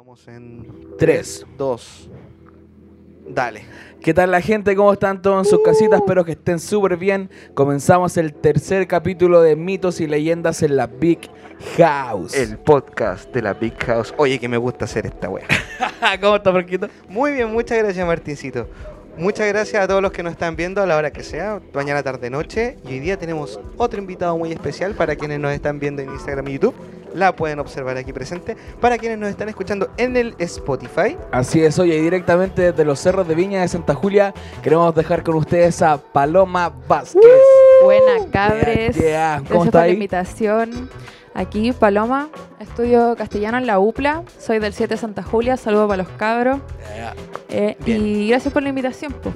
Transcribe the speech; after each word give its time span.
Vamos 0.00 0.26
en 0.28 0.96
3. 0.98 1.46
2. 1.58 2.10
Dale. 3.28 3.64
¿Qué 4.00 4.14
tal 4.14 4.30
la 4.30 4.40
gente? 4.40 4.74
¿Cómo 4.74 4.94
están 4.94 5.20
todos 5.20 5.46
en 5.46 5.50
sus 5.50 5.62
casitas? 5.62 6.00
Espero 6.00 6.24
que 6.24 6.32
estén 6.32 6.58
súper 6.58 6.96
bien. 6.96 7.28
Comenzamos 7.52 8.16
el 8.16 8.32
tercer 8.32 8.88
capítulo 8.88 9.42
de 9.42 9.56
mitos 9.56 10.00
y 10.00 10.06
leyendas 10.06 10.62
en 10.62 10.76
la 10.76 10.86
Big 10.86 11.28
House. 11.76 12.32
El 12.32 12.56
podcast 12.56 13.30
de 13.34 13.42
la 13.42 13.52
Big 13.52 13.74
House. 13.84 14.14
Oye, 14.16 14.38
que 14.38 14.48
me 14.48 14.56
gusta 14.56 14.86
hacer 14.86 15.04
esta 15.04 15.28
wea. 15.28 15.46
¿Cómo 16.22 16.36
está, 16.36 16.50
Franquito? 16.50 16.88
Muy 17.06 17.32
bien, 17.32 17.52
muchas 17.52 17.76
gracias, 17.76 18.06
Martincito. 18.06 18.68
Muchas 19.18 19.48
gracias 19.48 19.84
a 19.84 19.86
todos 19.86 20.00
los 20.00 20.12
que 20.12 20.22
nos 20.22 20.32
están 20.32 20.56
viendo 20.56 20.80
a 20.80 20.86
la 20.86 20.96
hora 20.96 21.10
que 21.10 21.22
sea, 21.22 21.60
mañana, 21.74 22.02
tarde, 22.02 22.30
noche. 22.30 22.78
Y 22.86 22.92
hoy 22.94 23.00
día 23.00 23.18
tenemos 23.18 23.60
otro 23.76 24.00
invitado 24.00 24.38
muy 24.38 24.50
especial 24.50 24.94
para 24.94 25.14
quienes 25.14 25.40
nos 25.40 25.52
están 25.52 25.78
viendo 25.78 26.00
en 26.00 26.08
Instagram 26.08 26.48
y 26.48 26.52
YouTube. 26.54 26.74
La 27.14 27.34
pueden 27.34 27.58
observar 27.58 27.96
aquí 27.96 28.12
presente. 28.12 28.56
Para 28.80 28.98
quienes 28.98 29.18
nos 29.18 29.28
están 29.28 29.48
escuchando 29.48 29.90
en 29.96 30.16
el 30.16 30.34
Spotify. 30.38 31.16
Así 31.32 31.62
es, 31.62 31.78
oye, 31.78 32.00
directamente 32.00 32.62
desde 32.72 32.84
los 32.84 32.98
cerros 33.00 33.26
de 33.26 33.34
Viña 33.34 33.60
de 33.62 33.68
Santa 33.68 33.94
Julia, 33.94 34.32
queremos 34.62 34.94
dejar 34.94 35.22
con 35.22 35.34
ustedes 35.36 35.82
a 35.82 35.98
Paloma 35.98 36.72
Vázquez. 36.88 37.22
Buena, 37.82 38.30
cabres. 38.30 38.96
Yeah, 38.96 39.04
yeah. 39.04 39.36
¿Cómo 39.48 39.48
Gracias 39.48 39.58
por 39.58 39.66
está 39.66 39.80
la 39.80 39.88
invitación. 39.88 40.90
Aquí, 41.32 41.72
Paloma, 41.72 42.28
estudio 42.58 43.14
castellano 43.16 43.58
en 43.58 43.66
la 43.66 43.78
UPLA. 43.78 44.24
Soy 44.38 44.58
del 44.58 44.72
7 44.72 44.96
Santa 44.96 45.22
Julia. 45.22 45.56
Saludos 45.56 45.88
para 45.88 46.02
los 46.02 46.12
cabros. 46.16 46.58
Eh, 47.48 47.76
y 47.86 48.28
gracias 48.28 48.52
por 48.52 48.62
la 48.62 48.68
invitación. 48.70 49.12
po. 49.12 49.32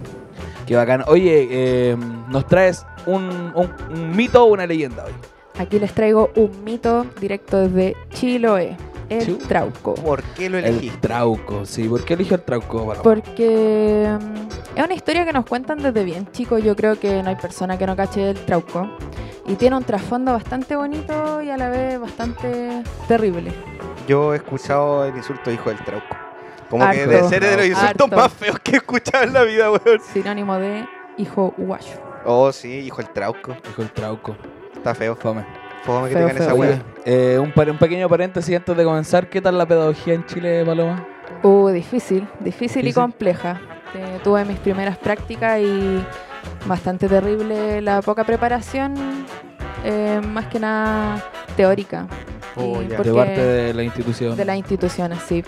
Qué 0.66 0.77
bacán. 0.77 1.05
Oye, 1.06 1.47
eh, 1.50 1.97
nos 2.28 2.47
traes 2.47 2.84
un, 3.06 3.52
un- 3.55 3.72
un 3.91 4.16
mito 4.16 4.42
o 4.45 4.47
una 4.47 4.66
leyenda 4.66 5.05
hoy. 5.05 5.12
Aquí 5.58 5.78
les 5.78 5.92
traigo 5.92 6.30
un 6.36 6.64
mito 6.64 7.06
directo 7.20 7.60
desde 7.60 7.96
Chiloé, 8.10 8.76
el. 9.08 9.38
Trauco. 9.38 9.94
¿Por 9.94 10.22
qué 10.22 10.50
lo 10.50 10.58
El 10.58 10.64
elegiste? 10.64 10.98
trauco, 10.98 11.64
sí. 11.64 11.88
¿Por 11.88 12.04
qué 12.04 12.14
eligió 12.14 12.36
el 12.36 12.42
trauco? 12.42 12.92
Porque 13.02 14.08
mm, 14.20 14.78
es 14.78 14.84
una 14.84 14.94
historia 14.94 15.24
que 15.24 15.33
nos 15.33 15.46
cuentan 15.46 15.78
desde 15.83 16.02
bien 16.05 16.27
chicos. 16.33 16.62
Yo 16.62 16.74
creo 16.74 16.98
que 16.98 17.22
no 17.22 17.28
hay 17.28 17.36
persona 17.36 17.78
que 17.78 17.86
no 17.86 17.94
cache 17.94 18.30
el 18.30 18.44
Trauco. 18.44 18.88
Y 19.46 19.56
tiene 19.56 19.77
un 19.77 19.84
trasfondo 19.84 20.33
bastante 20.33 20.74
bonito 20.74 21.42
y 21.42 21.50
a 21.50 21.56
la 21.58 21.68
vez 21.68 22.00
bastante 22.00 22.83
terrible. 23.06 23.52
Yo 24.08 24.33
he 24.33 24.39
escuchado 24.39 25.05
el 25.05 25.14
insulto 25.16 25.50
hijo 25.52 25.68
del 25.68 25.78
trauco. 25.84 26.16
Como 26.70 26.91
que 26.91 27.06
debe 27.06 27.28
ser 27.28 27.42
de 27.44 27.56
los 27.58 27.66
insultos 27.66 27.91
Harto. 27.91 28.16
más 28.16 28.33
feos 28.33 28.58
que 28.61 28.72
he 28.72 28.77
escuchado 28.77 29.22
en 29.24 29.34
la 29.34 29.44
vida, 29.44 29.70
weón. 29.70 30.00
Sinónimo 30.12 30.56
de 30.56 30.86
hijo 31.18 31.52
guayo. 31.58 31.92
Oh, 32.24 32.50
sí, 32.52 32.70
hijo 32.70 33.02
del 33.02 33.11
trauco. 33.12 33.55
Dijo 33.66 33.83
el 33.83 33.91
trauco. 33.92 34.34
Está 34.84 34.94
feo. 34.94 35.16
Fome. 35.16 35.46
Fome 35.82 36.08
que 36.10 36.14
Feo, 36.14 36.27
tengan 36.28 36.42
esa 36.42 36.50
feo. 36.50 36.60
Weá. 36.60 36.82
eh, 37.06 37.38
un, 37.38 37.50
par- 37.52 37.70
un 37.70 37.78
pequeño 37.78 38.06
paréntesis 38.06 38.54
antes 38.54 38.77
de 38.77 38.84
comenzar. 38.84 39.30
¿Qué 39.30 39.40
tal 39.40 39.56
la 39.56 39.64
pedagogía 39.64 40.12
en 40.12 40.27
Chile, 40.27 40.62
Paloma? 40.66 41.06
Uh, 41.42 41.70
difícil, 41.70 42.28
difícil 42.40 42.86
y 42.86 42.92
compleja. 42.92 43.62
Eh, 43.94 44.18
tuve 44.22 44.44
mis 44.44 44.58
primeras 44.58 44.98
prácticas 44.98 45.58
y 45.58 46.05
bastante 46.66 47.08
terrible 47.08 47.80
la 47.80 48.02
poca 48.02 48.24
preparación, 48.24 48.94
eh, 49.84 50.20
más 50.22 50.48
que 50.48 50.60
nada 50.60 51.24
teórica. 51.56 52.06
Oh, 52.55 52.82
ya. 52.82 52.98
De 53.00 53.14
parte 53.14 53.40
de 53.42 53.72
la 53.72 53.84
institución. 53.84 54.36
de 54.36 54.44
las 54.44 54.56
instituciones, 54.58 55.18
sí. 55.27 55.42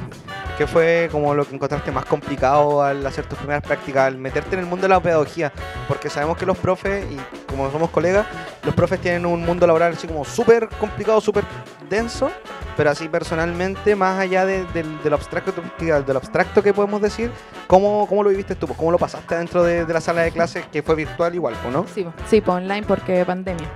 ¿Qué 0.56 0.66
fue 0.66 1.10
como 1.12 1.34
lo 1.34 1.44
que 1.44 1.54
encontraste 1.54 1.92
más 1.92 2.06
complicado 2.06 2.82
al 2.82 3.06
hacer 3.06 3.26
tus 3.26 3.36
primeras 3.36 3.62
prácticas, 3.62 4.06
al 4.06 4.16
meterte 4.16 4.54
en 4.54 4.60
el 4.60 4.66
mundo 4.66 4.84
de 4.84 4.88
la 4.94 5.00
pedagogía? 5.00 5.52
Porque 5.86 6.08
sabemos 6.08 6.38
que 6.38 6.46
los 6.46 6.56
profes, 6.56 7.04
y 7.12 7.18
como 7.56 7.70
somos 7.70 7.90
colegas, 7.90 8.26
los 8.64 8.74
profes 8.74 9.00
tienen 9.00 9.26
un 9.26 9.44
mundo 9.44 9.66
laboral 9.66 9.92
así 9.94 10.06
como 10.06 10.24
súper 10.24 10.68
complicado, 10.80 11.20
súper 11.20 11.44
denso, 11.88 12.30
pero 12.76 12.90
así 12.90 13.08
personalmente, 13.08 13.96
más 13.96 14.18
allá 14.18 14.44
de, 14.44 14.64
del- 14.66 15.02
de 15.02 15.10
lo 15.10 15.16
abstracto, 15.16 15.52
de 15.78 16.12
lo 16.12 16.18
abstracto 16.18 16.62
que 16.62 16.74
podemos 16.74 17.00
decir, 17.00 17.30
¿cómo, 17.66 18.06
cómo 18.08 18.22
lo 18.22 18.30
viviste 18.30 18.54
tú? 18.54 18.66
¿Cómo 18.68 18.90
lo 18.90 18.98
pasaste 18.98 19.36
dentro 19.36 19.62
de, 19.62 19.84
de 19.84 19.92
la 19.94 20.00
sala 20.00 20.22
de 20.22 20.32
clases 20.32 20.66
que 20.66 20.82
fue 20.82 20.94
virtual 20.94 21.34
igual, 21.34 21.54
¿no? 21.72 21.86
Sí, 21.94 22.06
sí, 22.28 22.42
online 22.46 22.82
porque 22.86 23.25
pandemia. 23.25 23.69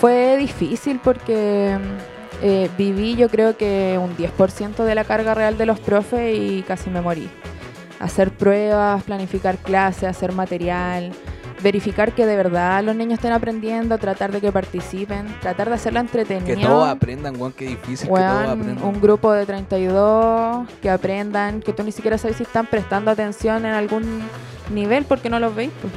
Fue 0.00 0.36
difícil 0.36 1.00
porque 1.02 1.78
eh, 2.42 2.68
viví 2.76 3.16
yo 3.16 3.28
creo 3.30 3.56
que 3.56 3.98
un 4.00 4.14
10% 4.16 4.84
de 4.84 4.94
la 4.94 5.04
carga 5.04 5.32
real 5.34 5.56
de 5.56 5.64
los 5.66 5.80
profes 5.80 6.36
y 6.36 6.62
casi 6.62 6.90
me 6.90 7.00
morí. 7.00 7.30
Hacer 7.98 8.30
pruebas, 8.30 9.02
planificar 9.04 9.56
clases, 9.56 10.04
hacer 10.04 10.32
material, 10.32 11.12
verificar 11.62 12.12
que 12.12 12.26
de 12.26 12.36
verdad 12.36 12.82
los 12.82 12.94
niños 12.96 13.14
estén 13.14 13.32
aprendiendo, 13.32 13.98
tratar 13.98 14.32
de 14.32 14.40
que 14.40 14.52
participen, 14.52 15.26
tratar 15.40 15.68
de 15.68 15.74
hacerlo 15.74 16.00
entretenido. 16.00 16.56
Que 16.56 16.56
todos 16.56 16.88
aprendan, 16.88 17.40
weón, 17.40 17.52
qué 17.52 17.66
difícil 17.66 18.08
que 18.08 18.14
todos 18.14 18.48
aprendan. 18.48 18.84
un 18.84 19.00
grupo 19.00 19.32
de 19.32 19.46
32 19.46 20.68
que 20.80 20.90
aprendan, 20.90 21.60
que 21.60 21.72
tú 21.72 21.82
ni 21.82 21.92
siquiera 21.92 22.18
sabes 22.18 22.36
si 22.36 22.42
están 22.42 22.66
prestando 22.66 23.10
atención 23.10 23.64
en 23.64 23.72
algún 23.72 24.22
nivel 24.72 25.04
porque 25.04 25.30
no 25.30 25.38
los 25.38 25.54
veis. 25.54 25.70
pues. 25.80 25.92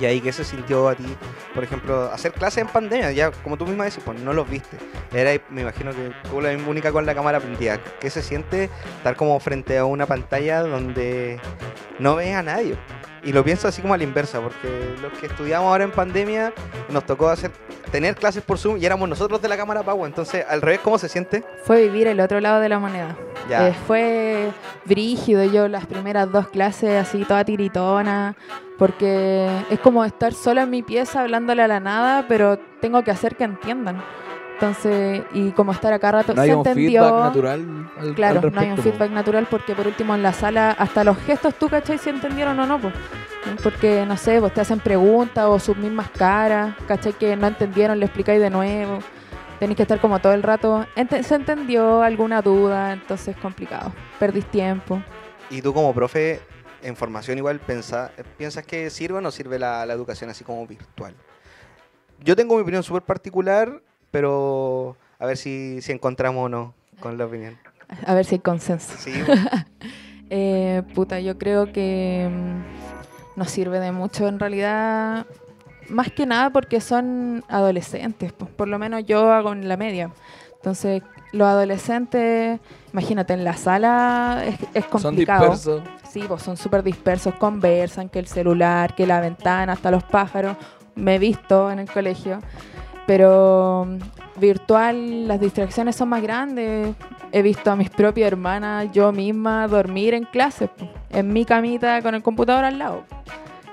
Y 0.00 0.04
ahí, 0.04 0.20
¿qué 0.20 0.30
se 0.30 0.44
sintió 0.44 0.88
a 0.90 0.94
ti? 0.94 1.04
Por 1.54 1.64
ejemplo, 1.64 2.10
hacer 2.12 2.32
clases 2.32 2.58
en 2.58 2.68
pandemia, 2.68 3.12
ya 3.12 3.30
como 3.30 3.56
tú 3.56 3.64
misma 3.64 3.84
decís, 3.84 4.02
pues 4.04 4.20
no 4.20 4.34
los 4.34 4.48
viste. 4.48 4.76
Era, 5.12 5.40
me 5.48 5.62
imagino 5.62 5.90
que 5.92 6.12
tú 6.28 6.42
la 6.42 6.50
única 6.50 6.92
con 6.92 7.06
la 7.06 7.14
cámara 7.14 7.40
prendida. 7.40 7.80
¿Qué 7.98 8.10
se 8.10 8.20
siente 8.20 8.68
estar 8.98 9.16
como 9.16 9.40
frente 9.40 9.78
a 9.78 9.86
una 9.86 10.04
pantalla 10.04 10.60
donde 10.60 11.40
no 11.98 12.16
ves 12.16 12.34
a 12.34 12.42
nadie? 12.42 12.76
Y 13.26 13.32
lo 13.32 13.42
pienso 13.42 13.66
así 13.66 13.82
como 13.82 13.92
a 13.92 13.98
la 13.98 14.04
inversa, 14.04 14.40
porque 14.40 14.94
los 15.02 15.12
que 15.14 15.26
estudiamos 15.26 15.66
ahora 15.66 15.82
en 15.82 15.90
pandemia 15.90 16.52
nos 16.88 17.04
tocó 17.04 17.28
hacer 17.28 17.50
tener 17.90 18.14
clases 18.14 18.40
por 18.40 18.56
Zoom 18.56 18.76
y 18.76 18.86
éramos 18.86 19.08
nosotros 19.08 19.42
de 19.42 19.48
la 19.48 19.56
cámara 19.56 19.82
Power. 19.82 20.06
Entonces, 20.06 20.44
al 20.48 20.62
revés, 20.62 20.78
¿cómo 20.78 20.96
se 20.96 21.08
siente? 21.08 21.42
Fue 21.64 21.82
vivir 21.82 22.06
el 22.06 22.20
otro 22.20 22.40
lado 22.40 22.60
de 22.60 22.68
la 22.68 22.78
moneda. 22.78 23.16
Ya. 23.50 23.66
Eh, 23.66 23.74
fue 23.88 24.52
brígido 24.84 25.42
yo 25.44 25.66
las 25.66 25.86
primeras 25.86 26.30
dos 26.30 26.46
clases 26.48 26.90
así 26.90 27.24
toda 27.24 27.44
tiritona, 27.44 28.36
porque 28.78 29.50
es 29.70 29.80
como 29.80 30.04
estar 30.04 30.32
sola 30.32 30.62
en 30.62 30.70
mi 30.70 30.84
pieza 30.84 31.22
hablándole 31.22 31.62
a 31.62 31.68
la 31.68 31.80
nada, 31.80 32.26
pero 32.28 32.60
tengo 32.80 33.02
que 33.02 33.10
hacer 33.10 33.34
que 33.34 33.42
entiendan. 33.42 34.04
Entonces, 34.60 35.22
y 35.34 35.50
como 35.50 35.72
estar 35.72 35.92
acá 35.92 36.12
rato, 36.12 36.32
no 36.32 36.40
hay 36.40 36.48
se 36.48 36.54
un 36.54 36.66
entendió. 36.66 37.02
feedback 37.02 37.20
natural 37.24 37.90
al, 37.98 38.14
Claro, 38.14 38.40
al 38.42 38.52
no 38.54 38.60
hay 38.60 38.70
un 38.70 38.78
feedback 38.78 39.10
natural 39.10 39.46
porque 39.50 39.74
por 39.74 39.86
último 39.86 40.14
en 40.14 40.22
la 40.22 40.32
sala 40.32 40.70
hasta 40.78 41.04
los 41.04 41.18
gestos 41.18 41.54
tú 41.56 41.68
cachai 41.68 41.98
si 41.98 42.08
entendieron 42.08 42.58
o 42.58 42.66
no, 42.66 42.80
pues. 42.80 42.94
Porque 43.62 44.04
no 44.06 44.16
sé, 44.16 44.40
vos 44.40 44.52
te 44.52 44.62
hacen 44.62 44.80
preguntas 44.80 45.44
o 45.46 45.58
sus 45.58 45.76
mismas 45.76 46.08
caras, 46.10 46.74
cachai 46.88 47.12
que 47.12 47.36
no 47.36 47.46
entendieron, 47.46 48.00
le 48.00 48.06
explicáis 48.06 48.40
de 48.40 48.48
nuevo. 48.50 48.98
Tenéis 49.60 49.76
que 49.76 49.82
estar 49.82 50.00
como 50.00 50.18
todo 50.20 50.32
el 50.32 50.42
rato. 50.42 50.86
¿Se 51.22 51.34
entendió 51.34 52.02
alguna 52.02 52.40
duda? 52.42 52.92
Entonces 52.94 53.28
es 53.28 53.36
complicado. 53.36 53.92
Perdís 54.18 54.46
tiempo. 54.46 55.02
Y 55.50 55.60
tú 55.62 55.72
como 55.74 55.92
profe 55.94 56.40
en 56.82 56.96
formación 56.96 57.36
igual 57.38 57.60
pensa- 57.60 58.10
piensas 58.38 58.64
que 58.66 58.88
sirve 58.90 59.18
o 59.18 59.20
no 59.20 59.30
sirve 59.30 59.58
la, 59.58 59.84
la 59.86 59.92
educación 59.92 60.30
así 60.30 60.44
como 60.44 60.66
virtual. 60.66 61.14
Yo 62.24 62.34
tengo 62.34 62.56
mi 62.56 62.62
opinión 62.62 62.82
súper 62.82 63.02
particular, 63.02 63.80
pero 64.10 64.96
a 65.18 65.26
ver 65.26 65.36
si, 65.36 65.80
si 65.82 65.92
encontramos 65.92 66.46
o 66.46 66.48
no 66.48 66.74
con 67.00 67.18
la 67.18 67.26
opinión. 67.26 67.56
A 68.04 68.14
ver 68.14 68.24
si 68.24 68.36
hay 68.36 68.40
consenso. 68.40 68.94
Sí, 68.98 69.12
Eh, 70.28 70.82
puta, 70.92 71.20
yo 71.20 71.38
creo 71.38 71.72
que 71.72 72.28
mm, 72.28 73.38
nos 73.38 73.48
sirve 73.48 73.78
de 73.78 73.92
mucho 73.92 74.26
en 74.26 74.40
realidad, 74.40 75.24
más 75.88 76.10
que 76.10 76.26
nada 76.26 76.50
porque 76.50 76.80
son 76.80 77.44
adolescentes, 77.48 78.32
pues, 78.32 78.50
por 78.50 78.66
lo 78.66 78.76
menos 78.78 79.04
yo 79.06 79.30
hago 79.32 79.52
en 79.52 79.68
la 79.68 79.76
media. 79.76 80.10
Entonces, 80.56 81.02
los 81.30 81.46
adolescentes, 81.46 82.58
imagínate, 82.92 83.34
en 83.34 83.44
la 83.44 83.56
sala 83.56 84.42
es, 84.44 84.56
es 84.74 84.84
Son 84.90 85.02
complicado. 85.02 85.52
dispersos. 85.52 85.82
Sí, 86.10 86.24
pues 86.26 86.42
son 86.42 86.56
súper 86.56 86.82
dispersos, 86.82 87.34
conversan, 87.36 88.08
que 88.08 88.18
el 88.18 88.26
celular, 88.26 88.96
que 88.96 89.06
la 89.06 89.20
ventana, 89.20 89.74
hasta 89.74 89.92
los 89.92 90.02
pájaros. 90.02 90.56
Me 90.96 91.16
he 91.16 91.18
visto 91.20 91.70
en 91.70 91.78
el 91.78 91.88
colegio. 91.88 92.40
Pero 93.06 93.86
mm, 93.86 94.40
virtual 94.40 95.28
las 95.28 95.40
distracciones 95.40 95.96
son 95.96 96.08
más 96.08 96.22
grandes. 96.22 96.94
He 97.32 97.42
visto 97.42 97.70
a 97.70 97.76
mis 97.76 97.90
propias 97.90 98.28
hermanas, 98.28 98.88
yo 98.92 99.12
misma, 99.12 99.68
dormir 99.68 100.14
en 100.14 100.24
clases, 100.24 100.70
po, 100.70 100.88
en 101.10 101.32
mi 101.32 101.44
camita 101.44 102.00
con 102.02 102.14
el 102.14 102.22
computador 102.22 102.64
al 102.64 102.78
lado. 102.78 103.04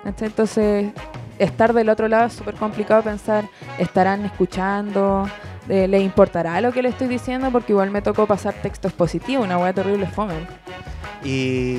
Entonces, 0.06 0.92
estar 1.40 1.74
del 1.74 1.90
otro 1.90 2.08
lado 2.08 2.28
es 2.28 2.34
súper 2.34 2.56
complicado 2.56 3.02
pensar, 3.04 3.46
¿estarán 3.78 4.26
escuchando? 4.26 5.26
Eh, 5.70 5.88
¿Les 5.88 6.04
importará 6.04 6.60
lo 6.60 6.74
que 6.74 6.82
le 6.82 6.90
estoy 6.90 7.08
diciendo? 7.08 7.50
Porque 7.52 7.72
igual 7.72 7.90
me 7.90 8.02
tocó 8.02 8.26
pasar 8.26 8.54
texto 8.56 8.88
expositivo, 8.88 9.44
una 9.44 9.58
hueá 9.58 9.72
terrible 9.72 10.08
fome. 10.08 10.34
Y 11.24 11.78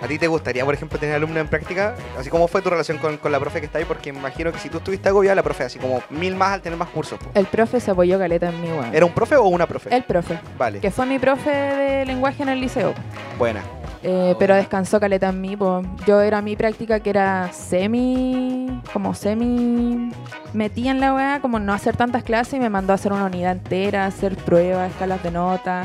a 0.00 0.06
ti 0.06 0.18
te 0.18 0.26
gustaría, 0.26 0.64
por 0.64 0.74
ejemplo, 0.74 0.98
tener 0.98 1.14
alumnos 1.14 1.38
en 1.40 1.48
práctica, 1.48 1.94
así 2.18 2.30
como 2.30 2.48
fue 2.48 2.62
tu 2.62 2.70
relación 2.70 2.98
con, 2.98 3.16
con 3.16 3.32
la 3.32 3.40
profe 3.40 3.60
que 3.60 3.66
está 3.66 3.78
ahí, 3.78 3.84
porque 3.84 4.10
imagino 4.10 4.52
que 4.52 4.58
si 4.58 4.68
tú 4.68 4.78
estuviste 4.78 5.08
agobiada, 5.08 5.34
la 5.36 5.42
profe, 5.42 5.64
así 5.64 5.78
como 5.78 6.02
mil 6.10 6.34
más 6.36 6.52
al 6.52 6.60
tener 6.60 6.78
más 6.78 6.88
cursos. 6.88 7.18
po. 7.18 7.26
El 7.34 7.46
profe 7.46 7.80
se 7.80 7.90
apoyó 7.90 8.18
caleta 8.18 8.48
en 8.48 8.60
mí, 8.60 8.68
weón. 8.68 8.94
¿Era 8.94 9.06
un 9.06 9.12
profe 9.12 9.36
o 9.36 9.44
una 9.44 9.66
profe? 9.66 9.94
El 9.94 10.02
profe, 10.04 10.38
Vale, 10.58 10.80
que 10.80 10.90
fue 10.90 11.06
mi 11.06 11.18
profe 11.18 11.50
de 11.50 12.06
lenguaje 12.06 12.42
en 12.42 12.48
el 12.50 12.60
liceo. 12.60 12.94
buena. 13.38 13.60
Eh, 14.06 14.34
pero 14.38 14.54
descansó 14.54 15.00
caleta 15.00 15.30
en 15.30 15.40
mí, 15.40 15.56
po. 15.56 15.80
Yo 16.06 16.20
era 16.20 16.42
mi 16.42 16.56
práctica 16.56 17.00
que 17.00 17.08
era 17.08 17.50
semi, 17.52 18.82
como 18.92 19.14
semi 19.14 20.10
metí 20.52 20.88
en 20.88 21.00
la 21.00 21.14
weá, 21.14 21.40
como 21.40 21.58
no 21.58 21.72
hacer 21.72 21.96
tantas 21.96 22.22
clases 22.22 22.54
y 22.54 22.60
me 22.60 22.68
mandó 22.68 22.92
a 22.92 22.96
hacer 22.96 23.12
una 23.12 23.24
unidad 23.24 23.52
entera, 23.52 24.04
hacer 24.06 24.36
pruebas, 24.36 24.90
escalas 24.90 25.22
de 25.22 25.30
nota, 25.30 25.84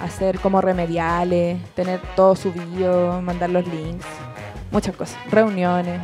hacer 0.00 0.38
como 0.40 0.60
remediales, 0.60 1.58
tener 1.74 2.00
todo 2.16 2.36
subido, 2.36 3.20
mandar 3.22 3.50
los 3.50 3.66
links, 3.66 4.06
muchas 4.70 4.94
cosas, 4.96 5.16
reuniones. 5.30 6.00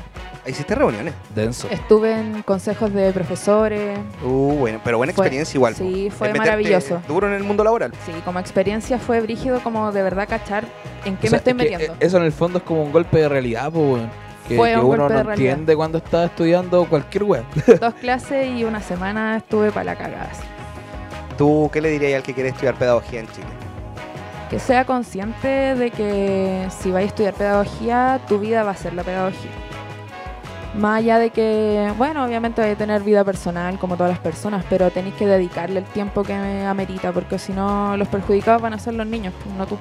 ¿Hiciste 0.47 0.75
reuniones? 0.75 1.15
Denso. 1.35 1.69
Estuve 1.71 2.13
en 2.13 2.43
consejos 2.43 2.93
de 2.93 3.11
profesores. 3.13 3.99
Uh, 4.23 4.53
bueno, 4.59 4.79
pero 4.85 4.99
buena 4.99 5.15
Fue- 5.15 5.25
experiencia 5.25 5.57
igual. 5.57 5.75
sí, 5.75 6.11
fue 6.11 6.35
maravilloso. 6.35 7.01
Duro 7.09 7.29
en 7.29 7.33
el 7.33 7.45
mundo 7.45 7.65
laboral. 7.65 7.93
Sí, 8.05 8.13
como 8.27 8.39
experiencia 8.41 8.99
fue 8.99 9.23
brígido 9.23 9.61
como 9.61 9.91
de 9.91 10.03
verdad 10.03 10.29
cachar 10.29 10.65
en 11.07 11.17
qué 11.17 11.29
O 11.29 11.31
sea, 11.31 11.37
me 11.37 11.37
estoy 11.39 11.55
metiendo. 11.55 11.97
Eso 11.99 12.19
en 12.19 12.25
el 12.25 12.33
fondo 12.33 12.59
es 12.59 12.65
como 12.65 12.83
un 12.83 12.93
golpe 12.93 13.19
de 13.21 13.29
realidad, 13.31 13.75
weón. 13.75 14.11
Que, 14.47 14.57
Fue 14.59 14.73
que 14.73 14.77
un 14.77 14.85
uno 14.85 14.89
golpe 15.05 15.15
no 15.15 15.23
realidad. 15.23 15.53
entiende 15.53 15.75
cuando 15.77 15.97
está 15.97 16.27
estudiando 16.27 16.85
cualquier 16.85 17.25
web. 17.25 17.45
Dos 17.81 17.95
clases 17.95 18.47
y 18.55 18.65
una 18.65 18.83
semana 18.83 19.39
estuve 19.39 19.71
para 19.73 19.85
la 19.85 19.97
cagada. 19.97 20.29
así. 20.31 20.43
¿Tú 21.39 21.71
qué 21.73 21.81
le 21.81 21.89
dirías 21.89 22.17
al 22.19 22.23
que 22.23 22.35
quiere 22.35 22.51
estudiar 22.51 22.75
pedagogía 22.75 23.21
en 23.21 23.29
Chile? 23.29 23.47
Que 24.51 24.59
sea 24.59 24.85
consciente 24.85 25.75
de 25.75 25.91
que 25.91 26.69
si 26.81 26.91
vais 26.91 27.05
a 27.05 27.09
estudiar 27.09 27.35
pedagogía, 27.35 28.21
tu 28.29 28.39
vida 28.39 28.63
va 28.63 28.71
a 28.71 28.77
ser 28.77 28.95
la 28.95 29.03
pedagogía. 29.03 29.51
Más 30.75 30.99
allá 30.99 31.19
de 31.19 31.31
que, 31.31 31.93
bueno, 31.97 32.25
obviamente 32.25 32.61
vais 32.61 32.75
a 32.75 32.79
tener 32.79 33.03
vida 33.03 33.25
personal 33.25 33.79
como 33.79 33.97
todas 33.97 34.11
las 34.11 34.19
personas, 34.19 34.65
pero 34.69 34.91
tenéis 34.91 35.15
que 35.15 35.27
dedicarle 35.27 35.79
el 35.81 35.87
tiempo 35.87 36.25
que 36.25 36.35
amerita, 36.35 37.13
porque 37.13 37.39
si 37.39 37.53
no, 37.53 37.97
los 37.97 38.09
perjudicados 38.09 38.61
van 38.61 38.75
a 38.75 38.79
ser 38.79 38.95
los 38.95 39.07
niños, 39.07 39.33
no 39.57 39.67
tú. 39.67 39.79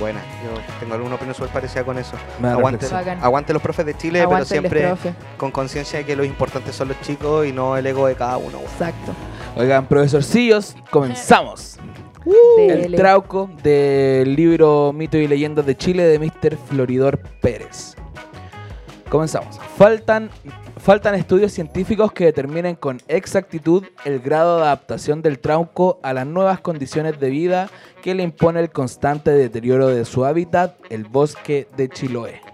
Buena, 0.00 0.20
yo 0.42 0.50
tengo 0.80 0.94
alguna 0.94 1.14
opinión 1.16 1.34
súper 1.34 1.50
parecida 1.50 1.84
con 1.84 1.98
eso. 1.98 2.16
Aguante, 2.42 2.86
aguante 3.20 3.52
los 3.52 3.62
profes 3.62 3.84
de 3.86 3.96
Chile, 3.96 4.22
Aguante 4.22 4.46
pero 4.48 4.60
siempre 4.60 4.86
profe. 4.86 5.14
con 5.36 5.50
conciencia 5.50 5.98
de 5.98 6.06
que 6.06 6.16
los 6.16 6.26
importantes 6.26 6.74
son 6.74 6.88
los 6.88 7.00
chicos 7.02 7.46
y 7.46 7.52
no 7.52 7.76
el 7.76 7.86
ego 7.86 8.06
de 8.06 8.14
cada 8.14 8.38
uno. 8.38 8.58
Exacto. 8.60 9.12
Oigan, 9.56 9.86
profesorcillos, 9.86 10.74
comenzamos. 10.90 11.78
El 12.26 12.82
Dele. 12.82 12.96
trauco 12.96 13.50
del 13.62 14.34
libro 14.34 14.92
Mito 14.92 15.16
y 15.16 15.26
Leyendas 15.26 15.64
de 15.66 15.76
Chile 15.76 16.04
de 16.04 16.18
Mr. 16.18 16.56
Floridor 16.56 17.18
Pérez. 17.40 17.96
Comenzamos. 19.08 19.58
Faltan, 19.76 20.30
faltan 20.78 21.14
estudios 21.14 21.52
científicos 21.52 22.12
que 22.12 22.26
determinen 22.26 22.76
con 22.76 23.00
exactitud 23.08 23.84
el 24.04 24.20
grado 24.20 24.58
de 24.58 24.64
adaptación 24.64 25.20
del 25.22 25.40
trauco 25.40 25.98
a 26.02 26.12
las 26.12 26.26
nuevas 26.26 26.60
condiciones 26.60 27.18
de 27.18 27.30
vida 27.30 27.70
que 28.02 28.14
le 28.14 28.22
impone 28.22 28.60
el 28.60 28.70
constante 28.70 29.32
deterioro 29.32 29.88
de 29.88 30.04
su 30.04 30.24
hábitat, 30.24 30.76
el 30.90 31.04
bosque 31.04 31.66
de 31.76 31.88
Chiloé. 31.88 32.49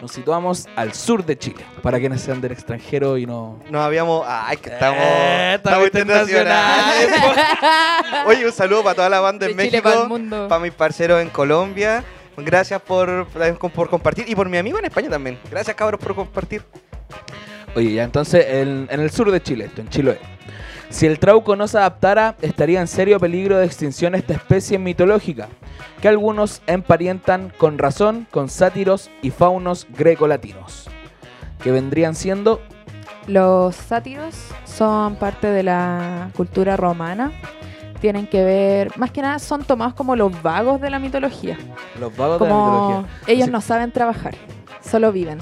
Nos 0.00 0.12
situamos 0.12 0.66
al 0.76 0.92
sur 0.92 1.24
de 1.24 1.38
Chile, 1.38 1.64
para 1.82 1.98
quienes 1.98 2.20
sean 2.20 2.40
del 2.40 2.52
extranjero 2.52 3.16
y 3.16 3.26
no... 3.26 3.60
Nos 3.70 3.82
habíamos. 3.82 4.24
Ay, 4.28 4.56
que 4.58 4.70
estamos. 4.70 5.02
Eh, 5.02 5.54
estamos 5.54 5.86
internacionales, 5.86 7.08
Oye, 8.26 8.44
un 8.46 8.52
saludo 8.52 8.82
para 8.82 8.94
toda 8.96 9.08
la 9.08 9.20
banda 9.20 9.46
De 9.46 9.52
en 9.52 9.58
Chile 9.58 9.70
México, 9.70 9.88
para 9.88 10.02
el 10.02 10.08
mundo. 10.08 10.48
para 10.48 10.60
mis 10.60 10.72
parceros 10.72 11.22
en 11.22 11.30
Colombia. 11.30 12.04
Gracias 12.36 12.82
por, 12.82 13.26
por 13.72 13.88
compartir 13.88 14.24
y 14.28 14.34
por 14.34 14.48
mi 14.48 14.58
amigo 14.58 14.78
en 14.78 14.84
España 14.86 15.08
también. 15.08 15.38
Gracias, 15.50 15.76
cabros, 15.76 16.00
por 16.00 16.14
compartir. 16.14 16.62
Oye, 17.76 17.92
ya 17.94 18.04
entonces 18.04 18.44
en, 18.48 18.88
en 18.90 19.00
el 19.00 19.10
sur 19.10 19.30
de 19.30 19.40
Chile, 19.42 19.66
esto, 19.66 19.80
en 19.80 19.88
Chiloé. 19.88 20.18
Si 20.90 21.06
el 21.06 21.18
trauco 21.18 21.56
no 21.56 21.66
se 21.66 21.78
adaptara, 21.78 22.36
estaría 22.40 22.80
en 22.80 22.86
serio 22.86 23.18
peligro 23.18 23.58
de 23.58 23.66
extinción 23.66 24.14
esta 24.14 24.34
especie 24.34 24.78
mitológica, 24.78 25.48
que 26.00 26.08
algunos 26.08 26.62
emparietan 26.66 27.52
con 27.58 27.78
razón 27.78 28.26
con 28.30 28.48
sátiros 28.48 29.10
y 29.22 29.30
faunos 29.30 29.86
grecolatinos, 29.96 30.88
que 31.62 31.72
vendrían 31.72 32.14
siendo 32.14 32.60
Los 33.26 33.74
sátiros 33.76 34.34
son 34.64 35.16
parte 35.16 35.46
de 35.48 35.62
la 35.62 36.30
cultura 36.36 36.76
romana. 36.76 37.32
Tienen 38.00 38.26
que 38.26 38.44
ver, 38.44 38.96
más 38.98 39.10
que 39.10 39.22
nada 39.22 39.38
son 39.38 39.64
tomados 39.64 39.94
como 39.94 40.14
los 40.14 40.42
vagos 40.42 40.78
de 40.80 40.90
la 40.90 40.98
mitología. 40.98 41.56
los 41.98 42.14
vagos 42.16 42.38
de 42.40 42.48
la 42.48 42.54
mitología. 42.54 43.04
ellos 43.26 43.44
Así- 43.44 43.50
no 43.52 43.60
saben 43.62 43.90
trabajar, 43.92 44.34
solo 44.82 45.10
viven. 45.10 45.38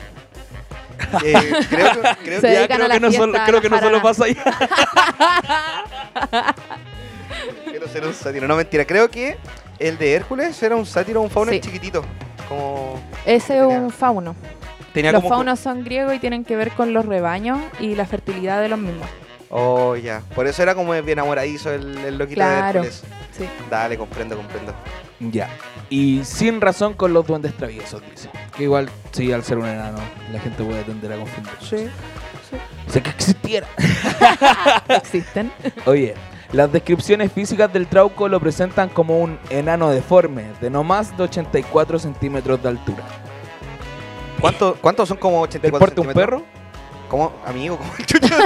Eh, 1.24 1.34
creo 1.68 1.92
que, 1.92 2.00
creo 2.24 2.40
Se 2.40 2.46
que- 2.46 2.52
Ya, 2.52 2.58
dedican 2.60 2.76
creo 2.78 2.84
a 2.84 2.88
la 2.88 2.94
que 2.94 3.00
no 3.00 3.08
fiesta, 3.08 3.26
solo, 3.26 3.38
creo 3.46 3.60
que 3.60 3.70
no 3.70 3.78
solo 3.80 4.02
pasa 4.02 4.24
allá. 4.24 4.44
quiero 7.70 7.88
ser 7.88 8.06
un 8.06 8.14
sátiro. 8.14 8.48
No, 8.48 8.56
mentira. 8.56 8.84
Creo 8.84 9.10
que 9.10 9.36
el 9.78 9.98
de 9.98 10.14
Hércules 10.14 10.60
era 10.62 10.76
un 10.76 10.86
sátiro, 10.86 11.20
un 11.22 11.30
fauno 11.30 11.52
Sí. 11.52 11.60
chiquitito. 11.60 12.04
Como. 12.48 13.00
Ese 13.24 13.58
es 13.58 13.64
un 13.64 13.90
fauno. 13.90 14.34
Tenía 14.92 15.12
Los 15.12 15.22
como. 15.22 15.34
faunos 15.36 15.58
son 15.58 15.84
griegos 15.84 16.14
y 16.14 16.18
tienen 16.18 16.44
que 16.44 16.54
ver 16.56 16.70
con 16.72 16.92
los 16.92 17.06
rebaños 17.06 17.58
y 17.80 17.94
la 17.94 18.04
fertilidad 18.06 18.60
de 18.60 18.68
los 18.68 18.78
mismos. 18.78 19.08
Oh, 19.48 19.96
ya. 19.96 20.22
Por 20.34 20.46
eso 20.46 20.62
era 20.62 20.74
como 20.74 20.92
bien 20.92 21.08
enamoradizo 21.10 21.72
el, 21.72 21.96
el 21.98 22.18
loquito 22.18 22.36
Claro. 22.36 22.82
de 22.82 22.88
Hércules. 22.88 23.02
Sí. 23.36 23.48
Dale, 23.70 23.96
comprendo, 23.96 24.36
comprendo. 24.36 24.74
Ya. 25.30 25.48
Y 25.90 26.24
sin 26.24 26.60
razón 26.60 26.94
con 26.94 27.12
los 27.12 27.26
duendes 27.26 27.54
traviesos, 27.56 28.02
dice. 28.10 28.28
Que 28.56 28.64
igual, 28.64 28.88
sí, 29.12 29.30
al 29.32 29.44
ser 29.44 29.58
un 29.58 29.66
enano, 29.68 29.98
la 30.32 30.40
gente 30.40 30.62
puede 30.64 30.82
tender 30.84 31.12
a 31.12 31.16
confundir. 31.16 31.52
Sí. 31.60 31.86
O 32.88 32.90
sea, 32.92 33.02
que 33.02 33.10
existiera. 33.10 33.66
Existen. 34.88 35.52
Oye, 35.86 36.14
las 36.52 36.70
descripciones 36.72 37.32
físicas 37.32 37.72
del 37.72 37.86
trauco 37.86 38.28
lo 38.28 38.40
presentan 38.40 38.88
como 38.88 39.20
un 39.20 39.38
enano 39.48 39.90
deforme 39.90 40.44
de 40.60 40.68
no 40.70 40.82
más 40.84 41.16
de 41.16 41.22
84 41.24 41.98
centímetros 41.98 42.62
de 42.62 42.68
altura. 42.68 43.04
¿Cuánto- 44.40 44.76
¿Cuántos 44.80 45.08
son 45.08 45.16
como 45.18 45.36
¿Del 45.46 45.48
84 45.48 45.78
porte 45.78 46.00
un 46.00 46.12
perro? 46.12 46.42
¿Cómo? 47.08 47.32
Amigo, 47.46 47.76
como 47.78 47.92
el 47.98 48.06
chucho. 48.06 48.26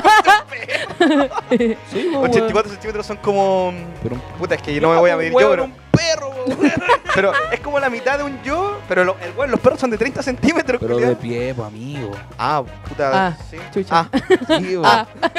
Sí, 1.92 2.10
84 2.16 2.70
centímetros 2.72 3.06
son 3.06 3.16
como. 3.18 3.72
Pero 4.02 4.14
un 4.16 4.20
Puta, 4.38 4.54
es 4.56 4.62
que 4.62 4.80
no 4.80 4.90
me 4.90 4.98
voy 4.98 5.10
a 5.10 5.16
medir 5.16 5.32
yo, 5.32 5.50
pero, 5.50 5.64
un 5.64 5.72
perro, 5.90 6.30
weón. 6.54 6.72
pero 7.14 7.32
es 7.52 7.60
como 7.60 7.78
la 7.80 7.90
mitad 7.90 8.18
de 8.18 8.24
un 8.24 8.42
yo. 8.42 8.80
Pero 8.88 9.04
lo- 9.04 9.16
el, 9.22 9.32
weón, 9.36 9.50
los 9.50 9.60
perros 9.60 9.80
son 9.80 9.90
de 9.90 9.98
30 9.98 10.22
centímetros, 10.22 10.80
Pero 10.80 10.94
culiao. 10.94 11.10
de 11.10 11.16
pie, 11.16 11.54
pues, 11.54 11.66
amigo. 11.68 12.10
Ah, 12.38 12.62
puta. 12.88 13.26
Ah, 13.28 13.36
sí. 13.50 13.56
chucha. 13.72 14.08
Ah, 14.12 14.18
Sí, 14.58 14.76
weón. 14.76 14.84
Ah. 14.86 15.06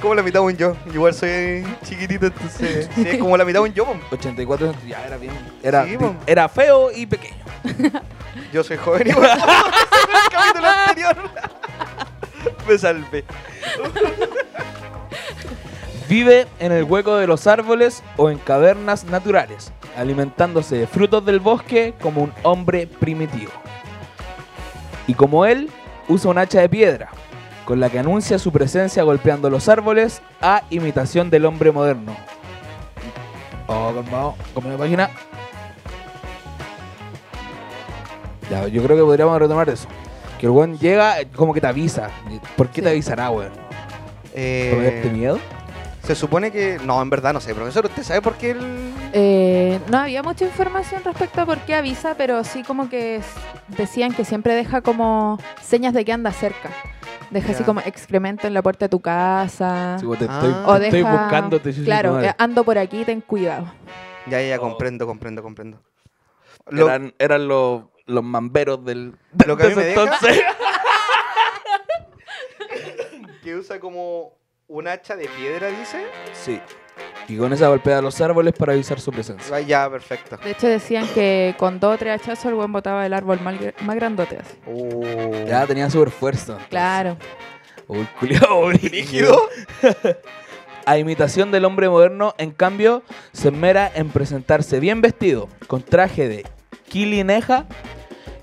como 0.00 0.14
la 0.14 0.22
mitad 0.22 0.40
de 0.40 0.46
un 0.46 0.56
yo. 0.56 0.76
Igual 0.92 1.14
soy 1.14 1.64
chiquitito, 1.84 2.26
entonces. 2.26 2.88
Sí, 2.94 3.04
es 3.06 3.18
como 3.18 3.36
la 3.36 3.44
mitad 3.44 3.60
de 3.60 3.68
un 3.68 3.74
yo, 3.74 3.84
po. 3.84 3.96
84 4.12 4.66
centímetros, 4.72 4.88
ya 4.88 5.06
era 5.06 5.16
bien. 5.16 5.32
Era, 5.62 5.84
Sí, 5.84 5.96
po. 5.96 6.14
era 6.26 6.48
feo 6.48 6.90
y 6.94 7.06
pequeño. 7.06 7.36
Yo 8.52 8.62
soy 8.64 8.76
joven 8.76 9.08
igual. 9.08 9.30
en 9.30 9.38
el 9.40 10.30
capítulo 10.30 10.68
anterior. 10.68 11.16
me 12.68 12.78
salvé. 12.78 13.24
Vive 16.08 16.46
en 16.58 16.72
el 16.72 16.84
hueco 16.84 17.16
de 17.16 17.26
los 17.26 17.46
árboles 17.46 18.02
o 18.16 18.30
en 18.30 18.38
cavernas 18.38 19.04
naturales, 19.04 19.72
alimentándose 19.94 20.76
de 20.76 20.86
frutos 20.86 21.22
del 21.26 21.38
bosque 21.38 21.92
como 22.00 22.22
un 22.22 22.32
hombre 22.44 22.86
primitivo. 22.86 23.52
Y 25.06 25.12
como 25.12 25.44
él, 25.44 25.68
usa 26.08 26.30
un 26.30 26.38
hacha 26.38 26.62
de 26.62 26.68
piedra, 26.70 27.10
con 27.66 27.78
la 27.78 27.90
que 27.90 27.98
anuncia 27.98 28.38
su 28.38 28.50
presencia 28.50 29.02
golpeando 29.02 29.50
los 29.50 29.68
árboles 29.68 30.22
a 30.40 30.62
imitación 30.70 31.28
del 31.28 31.44
hombre 31.44 31.72
moderno. 31.72 32.16
Oh, 33.66 33.92
calmado, 33.94 34.34
como 34.54 34.70
la 34.70 34.78
página. 34.78 35.10
Ya, 38.50 38.66
yo 38.66 38.82
creo 38.82 38.96
que 38.96 39.02
podríamos 39.02 39.38
retomar 39.38 39.68
eso. 39.68 39.88
Que 40.40 40.46
el 40.46 40.52
weón 40.52 40.78
llega, 40.78 41.16
como 41.36 41.52
que 41.52 41.60
te 41.60 41.66
avisa. 41.66 42.08
¿Por 42.56 42.68
qué 42.70 42.80
te 42.80 42.88
avisará, 42.88 43.28
weón? 43.28 43.52
Eh, 44.32 44.70
¿Por 44.72 44.84
darte 44.84 45.10
miedo? 45.10 45.38
Se 46.08 46.14
supone 46.14 46.50
que. 46.50 46.78
No, 46.84 47.00
en 47.02 47.10
verdad 47.10 47.32
no 47.34 47.40
sé, 47.40 47.54
profesor. 47.54 47.84
¿Usted 47.86 48.02
sabe 48.02 48.22
por 48.22 48.34
qué 48.36 48.52
el. 48.52 48.92
Eh, 49.12 49.78
no 49.90 49.98
había 49.98 50.22
mucha 50.22 50.44
información 50.46 51.02
respecto 51.04 51.40
a 51.42 51.46
por 51.46 51.58
qué 51.60 51.74
avisa, 51.74 52.14
pero 52.16 52.44
sí 52.44 52.62
como 52.62 52.88
que 52.88 53.20
decían 53.68 54.12
que 54.14 54.24
siempre 54.24 54.54
deja 54.54 54.80
como 54.80 55.38
señas 55.62 55.92
de 55.94 56.04
que 56.04 56.12
anda 56.12 56.32
cerca. 56.32 56.70
Deja 57.30 57.52
así 57.52 57.62
como 57.62 57.80
excremento 57.80 58.46
en 58.46 58.54
la 58.54 58.62
puerta 58.62 58.86
de 58.86 58.88
tu 58.88 59.00
casa. 59.00 59.98
Sí, 60.00 60.06
weón, 60.06 60.18
te 60.18 60.26
Ah. 60.30 60.34
estoy, 60.42 60.50
o 60.64 60.74
te 60.74 60.80
deja, 60.84 60.96
estoy 60.98 61.02
buscando, 61.12 61.60
te 61.60 61.72
Claro, 61.84 62.22
eh, 62.22 62.34
ando 62.38 62.64
por 62.64 62.78
aquí, 62.78 63.04
ten 63.04 63.20
cuidado. 63.20 63.70
Ya, 64.28 64.40
ya, 64.42 64.56
Oh. 64.56 64.60
comprendo, 64.60 65.06
comprendo, 65.06 65.42
comprendo. 65.42 65.82
Lo- 66.70 66.86
Eran, 66.86 67.14
eran 67.18 67.46
los, 67.48 67.84
los 68.06 68.24
mamberos 68.24 68.82
del. 68.82 69.12
de- 69.32 69.46
Lo 69.46 69.56
que 69.58 69.64
a 69.64 69.68
mí 69.68 69.74
me 69.74 69.84
deja- 69.84 70.02
entonces. 70.04 70.40
que 73.42 73.54
usa 73.56 73.78
como 73.80 74.32
un 74.68 74.86
hacha 74.88 75.16
de 75.16 75.28
piedra, 75.28 75.68
dice. 75.68 76.04
Sí. 76.32 76.60
Y 77.28 77.36
con 77.36 77.52
esa 77.52 77.68
golpea 77.68 78.00
los 78.00 78.20
árboles 78.20 78.54
para 78.54 78.72
avisar 78.72 79.00
su 79.00 79.10
presencia. 79.10 79.54
Ah, 79.54 79.60
ya, 79.60 79.88
perfecto. 79.90 80.36
De 80.38 80.50
hecho 80.52 80.66
decían 80.66 81.06
que 81.14 81.54
con 81.58 81.78
dos 81.78 81.94
o 81.94 81.98
tres 81.98 82.20
hachazos 82.20 82.46
el 82.46 82.54
buen 82.54 82.72
botaba 82.72 83.04
el 83.04 83.12
árbol 83.12 83.40
más, 83.40 83.54
gr- 83.56 83.74
más 83.82 83.96
grandote 83.96 84.38
así. 84.38 84.56
Uh, 84.66 85.46
Ya 85.46 85.66
tenía 85.66 85.90
super 85.90 86.10
fuerza. 86.10 86.58
Claro. 86.70 87.16
Uy, 87.86 88.06
culiao, 88.18 88.66
brígido. 88.68 89.48
¿Rígido? 89.82 90.18
A 90.86 90.96
imitación 90.98 91.50
del 91.50 91.66
hombre 91.66 91.88
moderno, 91.90 92.34
en 92.38 92.50
cambio, 92.50 93.02
se 93.32 93.48
esmera 93.48 93.90
en 93.94 94.08
presentarse 94.08 94.80
bien 94.80 95.02
vestido, 95.02 95.48
con 95.66 95.82
traje 95.82 96.28
de 96.28 96.46
quilineja 96.88 97.66